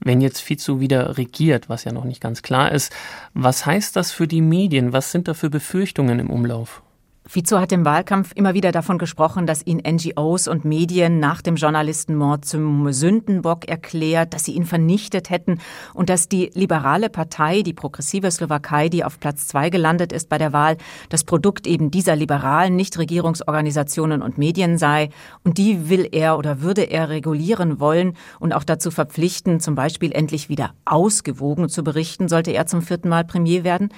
Wenn 0.00 0.20
jetzt 0.20 0.40
Fico 0.40 0.80
wieder 0.80 1.16
regiert, 1.16 1.68
was 1.68 1.84
ja 1.84 1.92
noch 1.92 2.04
nicht 2.04 2.20
ganz 2.20 2.42
klar 2.42 2.72
ist, 2.72 2.92
was 3.34 3.64
heißt 3.64 3.94
das 3.96 4.10
für 4.10 4.26
die 4.26 4.42
Medien? 4.42 4.92
Was 4.92 5.12
sind 5.12 5.28
da 5.28 5.34
für 5.34 5.48
Befürchtungen 5.48 6.18
im 6.18 6.30
Umlauf? 6.30 6.82
Fico 7.26 7.58
hat 7.58 7.72
im 7.72 7.86
Wahlkampf 7.86 8.32
immer 8.34 8.52
wieder 8.52 8.70
davon 8.70 8.98
gesprochen, 8.98 9.46
dass 9.46 9.64
ihn 9.66 9.78
NGOs 9.78 10.46
und 10.46 10.66
Medien 10.66 11.20
nach 11.20 11.40
dem 11.40 11.56
Journalistenmord 11.56 12.44
zum 12.44 12.92
Sündenbock 12.92 13.66
erklärt, 13.66 14.34
dass 14.34 14.44
sie 14.44 14.52
ihn 14.52 14.66
vernichtet 14.66 15.30
hätten 15.30 15.58
und 15.94 16.10
dass 16.10 16.28
die 16.28 16.50
liberale 16.52 17.08
Partei, 17.08 17.62
die 17.62 17.72
progressive 17.72 18.30
Slowakei, 18.30 18.90
die 18.90 19.04
auf 19.04 19.18
Platz 19.18 19.46
zwei 19.46 19.70
gelandet 19.70 20.12
ist 20.12 20.28
bei 20.28 20.36
der 20.36 20.52
Wahl, 20.52 20.76
das 21.08 21.24
Produkt 21.24 21.66
eben 21.66 21.90
dieser 21.90 22.14
liberalen 22.14 22.76
Nichtregierungsorganisationen 22.76 24.20
und 24.20 24.36
Medien 24.36 24.76
sei. 24.76 25.08
Und 25.44 25.56
die 25.56 25.88
will 25.88 26.06
er 26.12 26.36
oder 26.36 26.60
würde 26.60 26.82
er 26.82 27.08
regulieren 27.08 27.80
wollen 27.80 28.18
und 28.38 28.52
auch 28.52 28.64
dazu 28.64 28.90
verpflichten, 28.90 29.60
zum 29.60 29.74
Beispiel 29.74 30.12
endlich 30.12 30.50
wieder 30.50 30.74
ausgewogen 30.84 31.70
zu 31.70 31.84
berichten, 31.84 32.28
sollte 32.28 32.50
er 32.50 32.66
zum 32.66 32.82
vierten 32.82 33.08
Mal 33.08 33.24
Premier 33.24 33.64
werden. 33.64 33.88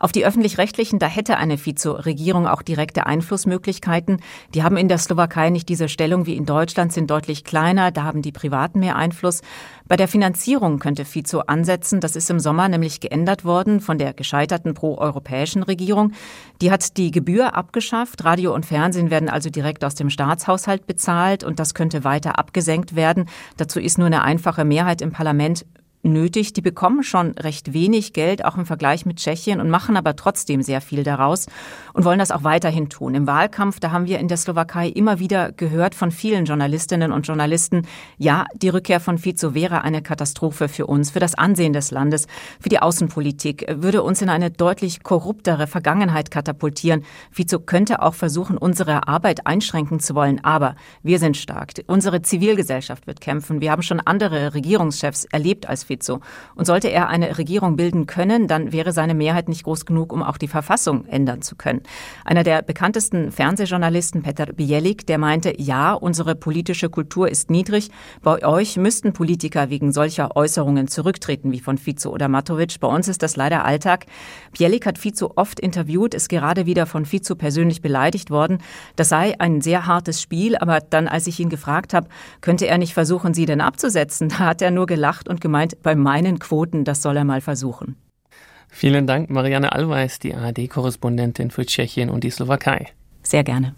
Auf 0.00 0.12
die 0.12 0.24
öffentlich-rechtlichen, 0.24 1.00
da 1.00 1.06
hätte 1.06 1.38
eine 1.38 1.64
Vizo-Regierung 1.64 2.46
auch 2.46 2.62
direkte 2.62 3.06
Einflussmöglichkeiten. 3.06 4.20
Die 4.54 4.62
haben 4.62 4.76
in 4.76 4.86
der 4.86 4.98
Slowakei 4.98 5.50
nicht 5.50 5.68
diese 5.68 5.88
Stellung 5.88 6.24
wie 6.26 6.36
in 6.36 6.46
Deutschland, 6.46 6.92
sind 6.92 7.10
deutlich 7.10 7.42
kleiner, 7.42 7.90
da 7.90 8.04
haben 8.04 8.22
die 8.22 8.30
Privaten 8.30 8.78
mehr 8.78 8.94
Einfluss. 8.94 9.42
Bei 9.88 9.96
der 9.96 10.06
Finanzierung 10.06 10.78
könnte 10.78 11.04
Vizo 11.04 11.40
ansetzen. 11.40 12.00
Das 12.00 12.14
ist 12.14 12.30
im 12.30 12.38
Sommer 12.38 12.68
nämlich 12.68 13.00
geändert 13.00 13.44
worden 13.44 13.80
von 13.80 13.98
der 13.98 14.12
gescheiterten 14.12 14.74
pro-europäischen 14.74 15.64
Regierung. 15.64 16.12
Die 16.60 16.70
hat 16.70 16.96
die 16.96 17.10
Gebühr 17.10 17.56
abgeschafft. 17.56 18.24
Radio 18.24 18.54
und 18.54 18.66
Fernsehen 18.66 19.10
werden 19.10 19.28
also 19.28 19.50
direkt 19.50 19.84
aus 19.84 19.96
dem 19.96 20.10
Staatshaushalt 20.10 20.86
bezahlt 20.86 21.42
und 21.42 21.58
das 21.58 21.74
könnte 21.74 22.04
weiter 22.04 22.38
abgesenkt 22.38 22.94
werden. 22.94 23.28
Dazu 23.56 23.80
ist 23.80 23.98
nur 23.98 24.06
eine 24.06 24.22
einfache 24.22 24.64
Mehrheit 24.64 25.00
im 25.00 25.10
Parlament 25.10 25.64
nötig. 26.02 26.52
Die 26.52 26.60
bekommen 26.60 27.02
schon 27.02 27.32
recht 27.32 27.72
wenig 27.72 28.12
Geld, 28.12 28.44
auch 28.44 28.56
im 28.56 28.66
Vergleich 28.66 29.06
mit 29.06 29.18
Tschechien, 29.18 29.60
und 29.60 29.70
machen 29.70 29.96
aber 29.96 30.16
trotzdem 30.16 30.62
sehr 30.62 30.80
viel 30.80 31.02
daraus 31.02 31.46
und 31.92 32.04
wollen 32.04 32.18
das 32.18 32.30
auch 32.30 32.44
weiterhin 32.44 32.88
tun. 32.88 33.14
Im 33.14 33.26
Wahlkampf, 33.26 33.80
da 33.80 33.90
haben 33.90 34.06
wir 34.06 34.18
in 34.18 34.28
der 34.28 34.36
Slowakei 34.36 34.88
immer 34.88 35.18
wieder 35.18 35.52
gehört 35.52 35.94
von 35.94 36.10
vielen 36.10 36.44
Journalistinnen 36.44 37.12
und 37.12 37.26
Journalisten, 37.26 37.86
ja, 38.16 38.44
die 38.54 38.68
Rückkehr 38.68 39.00
von 39.00 39.18
Fico 39.18 39.54
wäre 39.54 39.82
eine 39.82 40.02
Katastrophe 40.02 40.68
für 40.68 40.86
uns, 40.86 41.10
für 41.10 41.20
das 41.20 41.34
Ansehen 41.34 41.72
des 41.72 41.90
Landes, 41.90 42.26
für 42.60 42.68
die 42.68 42.80
Außenpolitik, 42.80 43.66
würde 43.76 44.02
uns 44.02 44.22
in 44.22 44.28
eine 44.28 44.50
deutlich 44.50 45.02
korruptere 45.02 45.66
Vergangenheit 45.66 46.30
katapultieren. 46.30 47.04
Fico 47.30 47.58
könnte 47.58 48.02
auch 48.02 48.14
versuchen, 48.14 48.56
unsere 48.56 49.08
Arbeit 49.08 49.46
einschränken 49.46 50.00
zu 50.00 50.14
wollen, 50.14 50.42
aber 50.44 50.76
wir 51.02 51.18
sind 51.18 51.36
stark. 51.36 51.68
Unsere 51.86 52.22
Zivilgesellschaft 52.22 53.06
wird 53.06 53.20
kämpfen. 53.20 53.60
Wir 53.60 53.72
haben 53.72 53.82
schon 53.82 54.00
andere 54.00 54.54
Regierungschefs 54.54 55.24
erlebt 55.26 55.68
als 55.68 55.87
Fico. 55.88 56.20
Und 56.54 56.66
sollte 56.66 56.88
er 56.88 57.08
eine 57.08 57.38
Regierung 57.38 57.76
bilden 57.76 58.06
können, 58.06 58.46
dann 58.46 58.72
wäre 58.72 58.92
seine 58.92 59.14
Mehrheit 59.14 59.48
nicht 59.48 59.64
groß 59.64 59.86
genug, 59.86 60.12
um 60.12 60.22
auch 60.22 60.36
die 60.36 60.48
Verfassung 60.48 61.06
ändern 61.06 61.42
zu 61.42 61.56
können. 61.56 61.82
Einer 62.24 62.44
der 62.44 62.62
bekanntesten 62.62 63.32
Fernsehjournalisten, 63.32 64.22
Peter 64.22 64.46
Bielik, 64.46 65.06
der 65.06 65.18
meinte, 65.18 65.54
ja, 65.60 65.94
unsere 65.94 66.34
politische 66.34 66.90
Kultur 66.90 67.28
ist 67.28 67.50
niedrig. 67.50 67.90
Bei 68.22 68.44
euch 68.44 68.76
müssten 68.76 69.12
Politiker 69.12 69.70
wegen 69.70 69.92
solcher 69.92 70.36
Äußerungen 70.36 70.88
zurücktreten, 70.88 71.50
wie 71.52 71.60
von 71.60 71.78
Fico 71.78 72.10
oder 72.10 72.28
Matovic. 72.28 72.78
Bei 72.80 72.88
uns 72.88 73.08
ist 73.08 73.22
das 73.22 73.36
leider 73.36 73.64
Alltag. 73.64 74.06
Bielik 74.56 74.86
hat 74.86 74.98
Fico 74.98 75.32
oft 75.36 75.58
interviewt, 75.58 76.14
ist 76.14 76.28
gerade 76.28 76.66
wieder 76.66 76.86
von 76.86 77.06
Fico 77.06 77.34
persönlich 77.34 77.80
beleidigt 77.80 78.30
worden. 78.30 78.58
Das 78.96 79.08
sei 79.08 79.34
ein 79.40 79.62
sehr 79.62 79.86
hartes 79.86 80.20
Spiel, 80.20 80.56
aber 80.56 80.80
dann, 80.80 81.08
als 81.08 81.26
ich 81.26 81.40
ihn 81.40 81.48
gefragt 81.48 81.94
habe, 81.94 82.08
könnte 82.42 82.66
er 82.66 82.76
nicht 82.76 82.92
versuchen, 82.92 83.32
sie 83.32 83.46
denn 83.46 83.62
abzusetzen, 83.62 84.28
da 84.28 84.38
hat 84.40 84.62
er 84.62 84.70
nur 84.70 84.86
gelacht 84.86 85.28
und 85.28 85.40
gemeint, 85.40 85.76
bei 85.82 85.94
meinen 85.94 86.38
Quoten, 86.38 86.84
das 86.84 87.02
soll 87.02 87.16
er 87.16 87.24
mal 87.24 87.40
versuchen. 87.40 87.96
Vielen 88.68 89.06
Dank, 89.06 89.30
Marianne 89.30 89.72
Allweis, 89.72 90.18
die 90.18 90.34
ARD-Korrespondentin 90.34 91.50
für 91.50 91.64
Tschechien 91.64 92.10
und 92.10 92.24
die 92.24 92.30
Slowakei. 92.30 92.88
Sehr 93.22 93.44
gerne. 93.44 93.74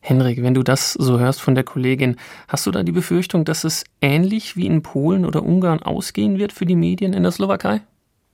Henrik, 0.00 0.42
wenn 0.42 0.54
du 0.54 0.62
das 0.62 0.94
so 0.94 1.18
hörst 1.18 1.40
von 1.40 1.54
der 1.54 1.64
Kollegin, 1.64 2.16
hast 2.48 2.66
du 2.66 2.70
da 2.70 2.82
die 2.82 2.92
Befürchtung, 2.92 3.44
dass 3.44 3.64
es 3.64 3.84
ähnlich 4.00 4.56
wie 4.56 4.66
in 4.66 4.82
Polen 4.82 5.26
oder 5.26 5.44
Ungarn 5.44 5.80
ausgehen 5.80 6.38
wird 6.38 6.52
für 6.52 6.66
die 6.66 6.74
Medien 6.74 7.12
in 7.12 7.22
der 7.22 7.32
Slowakei? 7.32 7.82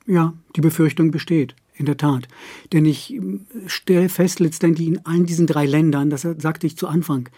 Ja, 0.06 0.32
die 0.54 0.60
Befürchtung 0.60 1.10
besteht, 1.10 1.56
in 1.74 1.86
der 1.86 1.96
Tat. 1.96 2.28
Denn 2.72 2.84
ich 2.84 3.12
ähm, 3.12 3.46
stelle 3.66 4.08
fest, 4.08 4.38
letztendlich 4.38 4.86
in 4.86 5.04
allen 5.04 5.26
diesen 5.26 5.48
drei 5.48 5.66
Ländern, 5.66 6.08
das 6.08 6.22
sagte 6.22 6.68
ich 6.68 6.76
zu 6.76 6.86
Anfang, 6.86 7.28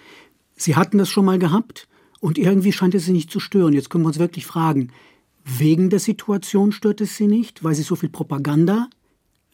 sie 0.54 0.76
hatten 0.76 0.98
das 0.98 1.08
schon 1.08 1.24
mal 1.24 1.38
gehabt 1.38 1.88
und 2.20 2.36
irgendwie 2.36 2.72
scheint 2.72 2.94
es 2.94 3.06
sie 3.06 3.12
nicht 3.12 3.30
zu 3.30 3.40
stören. 3.40 3.72
Jetzt 3.72 3.88
können 3.88 4.04
wir 4.04 4.08
uns 4.08 4.18
wirklich 4.18 4.44
fragen, 4.44 4.90
Wegen 5.50 5.88
der 5.88 5.98
Situation 5.98 6.72
stört 6.72 7.00
es 7.00 7.16
sie 7.16 7.26
nicht, 7.26 7.64
weil 7.64 7.74
sie 7.74 7.82
so 7.82 7.96
viel 7.96 8.10
Propaganda 8.10 8.88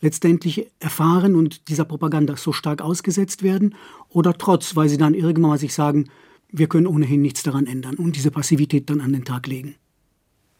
letztendlich 0.00 0.66
erfahren 0.80 1.36
und 1.36 1.68
dieser 1.68 1.84
Propaganda 1.84 2.36
so 2.36 2.52
stark 2.52 2.82
ausgesetzt 2.82 3.44
werden, 3.44 3.76
oder 4.08 4.34
trotz, 4.34 4.74
weil 4.74 4.88
sie 4.88 4.98
dann 4.98 5.14
irgendwann 5.14 5.50
mal 5.50 5.58
sich 5.58 5.72
sagen, 5.72 6.10
wir 6.50 6.66
können 6.66 6.88
ohnehin 6.88 7.22
nichts 7.22 7.44
daran 7.44 7.66
ändern 7.66 7.94
und 7.94 8.16
diese 8.16 8.32
Passivität 8.32 8.90
dann 8.90 9.00
an 9.00 9.12
den 9.12 9.24
Tag 9.24 9.46
legen. 9.46 9.76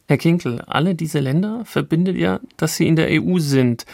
Herr 0.07 0.18
Kinkel, 0.18 0.61
alle 0.62 0.94
diese 0.94 1.18
Länder 1.18 1.64
verbindet 1.64 2.16
ja, 2.16 2.40
dass 2.57 2.77
sie 2.77 2.87
in 2.87 2.94
der 2.94 3.09
EU 3.11 3.38
sind. 3.38 3.87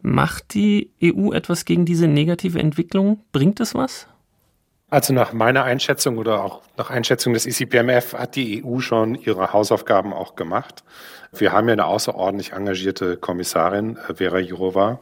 Macht 0.00 0.54
die 0.54 0.90
EU 1.02 1.32
etwas 1.32 1.66
gegen 1.66 1.84
diese 1.84 2.08
negative 2.08 2.58
Entwicklung? 2.58 3.20
Bringt 3.32 3.60
es 3.60 3.74
was? 3.74 4.08
Also 4.88 5.12
nach 5.12 5.32
meiner 5.32 5.64
Einschätzung 5.64 6.16
oder 6.16 6.44
auch 6.44 6.62
nach 6.76 6.90
Einschätzung 6.90 7.32
des 7.32 7.44
ICPMF 7.46 8.14
hat 8.14 8.36
die 8.36 8.64
EU 8.64 8.78
schon 8.78 9.16
ihre 9.16 9.52
Hausaufgaben 9.52 10.12
auch 10.12 10.36
gemacht. 10.36 10.84
Wir 11.32 11.52
haben 11.52 11.66
ja 11.66 11.72
eine 11.72 11.86
außerordentlich 11.86 12.52
engagierte 12.52 13.16
Kommissarin, 13.16 13.96
äh, 13.96 14.14
Vera 14.14 14.38
Jourova. 14.38 15.00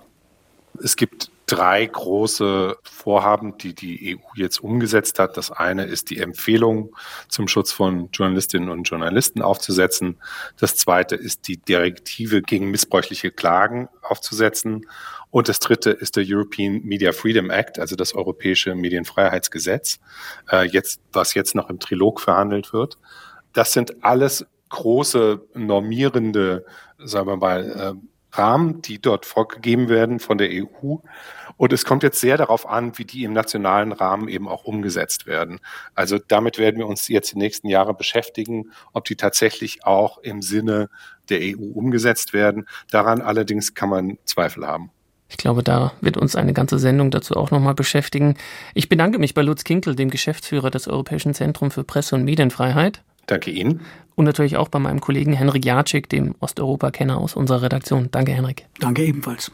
Es 0.83 0.97
gibt 0.97 1.31
drei 1.47 1.85
große 1.85 2.77
Vorhaben, 2.83 3.59
die 3.59 3.75
die 3.75 4.17
EU 4.17 4.21
jetzt 4.35 4.59
umgesetzt 4.65 5.19
hat. 5.19 5.37
Das 5.37 5.51
eine 5.51 5.85
ist 5.85 6.09
die 6.09 6.19
Empfehlung 6.19 6.97
zum 7.29 7.49
Schutz 7.49 7.71
von 7.71 8.09
Journalistinnen 8.11 8.71
und 8.71 8.85
Journalisten 8.85 9.43
aufzusetzen. 9.43 10.17
Das 10.59 10.77
zweite 10.77 11.15
ist 11.15 11.47
die 11.47 11.59
Direktive 11.59 12.41
gegen 12.41 12.71
missbräuchliche 12.71 13.31
Klagen 13.31 13.89
aufzusetzen. 14.01 14.87
Und 15.35 15.49
das 15.49 15.59
dritte 15.59 15.91
ist 15.91 16.15
der 16.15 16.23
European 16.25 16.83
Media 16.85 17.11
Freedom 17.11 17.51
Act, 17.51 17.81
also 17.81 17.97
das 17.97 18.15
europäische 18.15 18.77
Medienfreiheitsgesetz, 18.77 19.99
äh, 20.49 20.65
jetzt, 20.69 21.01
was 21.13 21.35
jetzt 21.35 21.57
noch 21.57 21.71
im 21.71 21.81
Trilog 21.81 22.21
verhandelt 22.21 22.73
wird. 22.73 22.99
Das 23.53 23.73
sind 23.73 24.05
alles 24.05 24.47
große 24.69 25.45
normierende, 25.55 26.65
sagen 26.99 27.27
wir 27.27 27.37
mal, 27.37 27.69
äh, 27.69 28.39
Rahmen, 28.39 28.81
die 28.83 29.01
dort 29.01 29.27
vorgegeben 29.27 29.89
werden 29.89 30.21
von 30.21 30.39
der 30.39 30.51
EU. 30.51 30.99
Und 31.57 31.73
es 31.73 31.85
kommt 31.85 32.05
jetzt 32.05 32.21
sehr 32.21 32.37
darauf 32.37 32.69
an, 32.69 32.97
wie 32.97 33.05
die 33.05 33.25
im 33.25 33.33
nationalen 33.33 33.91
Rahmen 33.91 34.29
eben 34.29 34.47
auch 34.47 34.63
umgesetzt 34.63 35.27
werden. 35.27 35.59
Also 35.97 36.21
damit 36.21 36.59
werden 36.59 36.79
wir 36.79 36.87
uns 36.87 37.09
jetzt 37.09 37.33
die 37.33 37.39
nächsten 37.39 37.67
Jahre 37.67 37.95
beschäftigen, 37.95 38.71
ob 38.93 39.05
die 39.07 39.17
tatsächlich 39.17 39.85
auch 39.85 40.19
im 40.19 40.43
Sinne 40.43 40.91
der 41.29 41.41
EU 41.41 41.73
umgesetzt 41.75 42.35
werden. 42.35 42.69
Daran 42.93 43.21
allerdings 43.21 43.75
kann 43.75 43.89
man 43.89 44.19
Zweifel 44.25 44.65
haben. 44.65 44.93
Ich 45.35 45.39
glaube, 45.39 45.65
da 45.65 45.93
wird 46.01 46.17
uns 46.17 46.37
eine 46.37 46.53
ganze 46.53 46.79
Sendung 46.79 47.11
dazu 47.11 47.35
auch 47.35 47.51
nochmal 47.51 47.75
beschäftigen. 47.75 48.37
Ich 48.73 48.89
bedanke 48.89 49.19
mich 49.19 49.35
bei 49.35 49.43
Lutz 49.43 49.65
Kinkel, 49.65 49.97
dem 49.97 50.09
Geschäftsführer 50.09 50.71
des 50.71 50.87
Europäischen 50.87 51.35
Zentrums 51.35 51.75
für 51.75 51.83
Presse- 51.83 52.15
und 52.15 52.23
Medienfreiheit. 52.23 53.03
Danke 53.27 53.51
Ihnen. 53.51 53.81
Und 54.15 54.27
natürlich 54.27 54.57
auch 54.57 54.69
bei 54.69 54.79
meinem 54.79 55.01
Kollegen 55.01 55.33
Henrik 55.33 55.65
Jacek, 55.65 56.09
dem 56.09 56.37
Osteuropa-Kenner 56.39 57.19
aus 57.19 57.35
unserer 57.35 57.63
Redaktion. 57.63 58.11
Danke, 58.13 58.31
Henrik. 58.31 58.67
Danke 58.79 59.05
ebenfalls. 59.05 59.51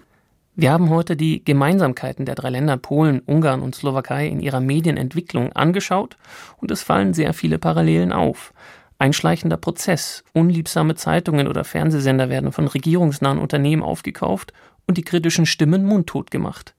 Wir 0.54 0.70
haben 0.70 0.90
heute 0.90 1.16
die 1.16 1.42
Gemeinsamkeiten 1.42 2.26
der 2.26 2.34
drei 2.34 2.50
Länder 2.50 2.76
Polen, 2.76 3.20
Ungarn 3.20 3.62
und 3.62 3.74
Slowakei 3.74 4.26
in 4.28 4.40
ihrer 4.40 4.60
Medienentwicklung 4.60 5.50
angeschaut 5.54 6.18
und 6.58 6.70
es 6.70 6.82
fallen 6.82 7.14
sehr 7.14 7.32
viele 7.32 7.58
Parallelen 7.58 8.12
auf. 8.12 8.52
Ein 8.98 9.14
schleichender 9.14 9.56
Prozess. 9.56 10.24
Unliebsame 10.34 10.94
Zeitungen 10.94 11.48
oder 11.48 11.64
Fernsehsender 11.64 12.28
werden 12.28 12.52
von 12.52 12.68
regierungsnahen 12.68 13.38
Unternehmen 13.38 13.82
aufgekauft 13.82 14.52
und 14.86 14.98
die 14.98 15.02
kritischen 15.02 15.46
Stimmen 15.46 15.84
mundtot 15.84 16.30
gemacht. 16.30 16.74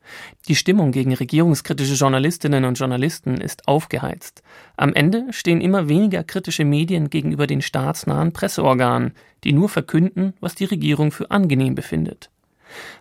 Die 0.47 0.55
Stimmung 0.55 0.91
gegen 0.91 1.13
regierungskritische 1.13 1.93
Journalistinnen 1.93 2.65
und 2.65 2.79
Journalisten 2.79 3.39
ist 3.39 3.67
aufgeheizt. 3.67 4.43
Am 4.77 4.93
Ende 4.93 5.27
stehen 5.31 5.61
immer 5.61 5.89
weniger 5.89 6.23
kritische 6.23 6.65
Medien 6.65 7.09
gegenüber 7.09 7.47
den 7.47 7.61
staatsnahen 7.61 8.33
Presseorganen, 8.33 9.13
die 9.43 9.53
nur 9.53 9.69
verkünden, 9.69 10.33
was 10.39 10.55
die 10.55 10.65
Regierung 10.65 11.11
für 11.11 11.31
angenehm 11.31 11.75
befindet. 11.75 12.29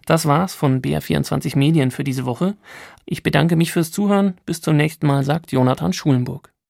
Das 0.06 0.26
war's 0.26 0.54
von 0.54 0.82
BR24 0.82 1.56
Medien 1.56 1.90
für 1.90 2.04
diese 2.04 2.24
Woche. 2.24 2.56
Ich 3.04 3.22
bedanke 3.22 3.56
mich 3.56 3.72
fürs 3.72 3.92
Zuhören. 3.92 4.34
Bis 4.46 4.60
zum 4.60 4.76
nächsten 4.76 5.06
Mal, 5.06 5.24
sagt 5.24 5.52
Jonathan 5.52 5.92
Schulenburg. 5.92 6.49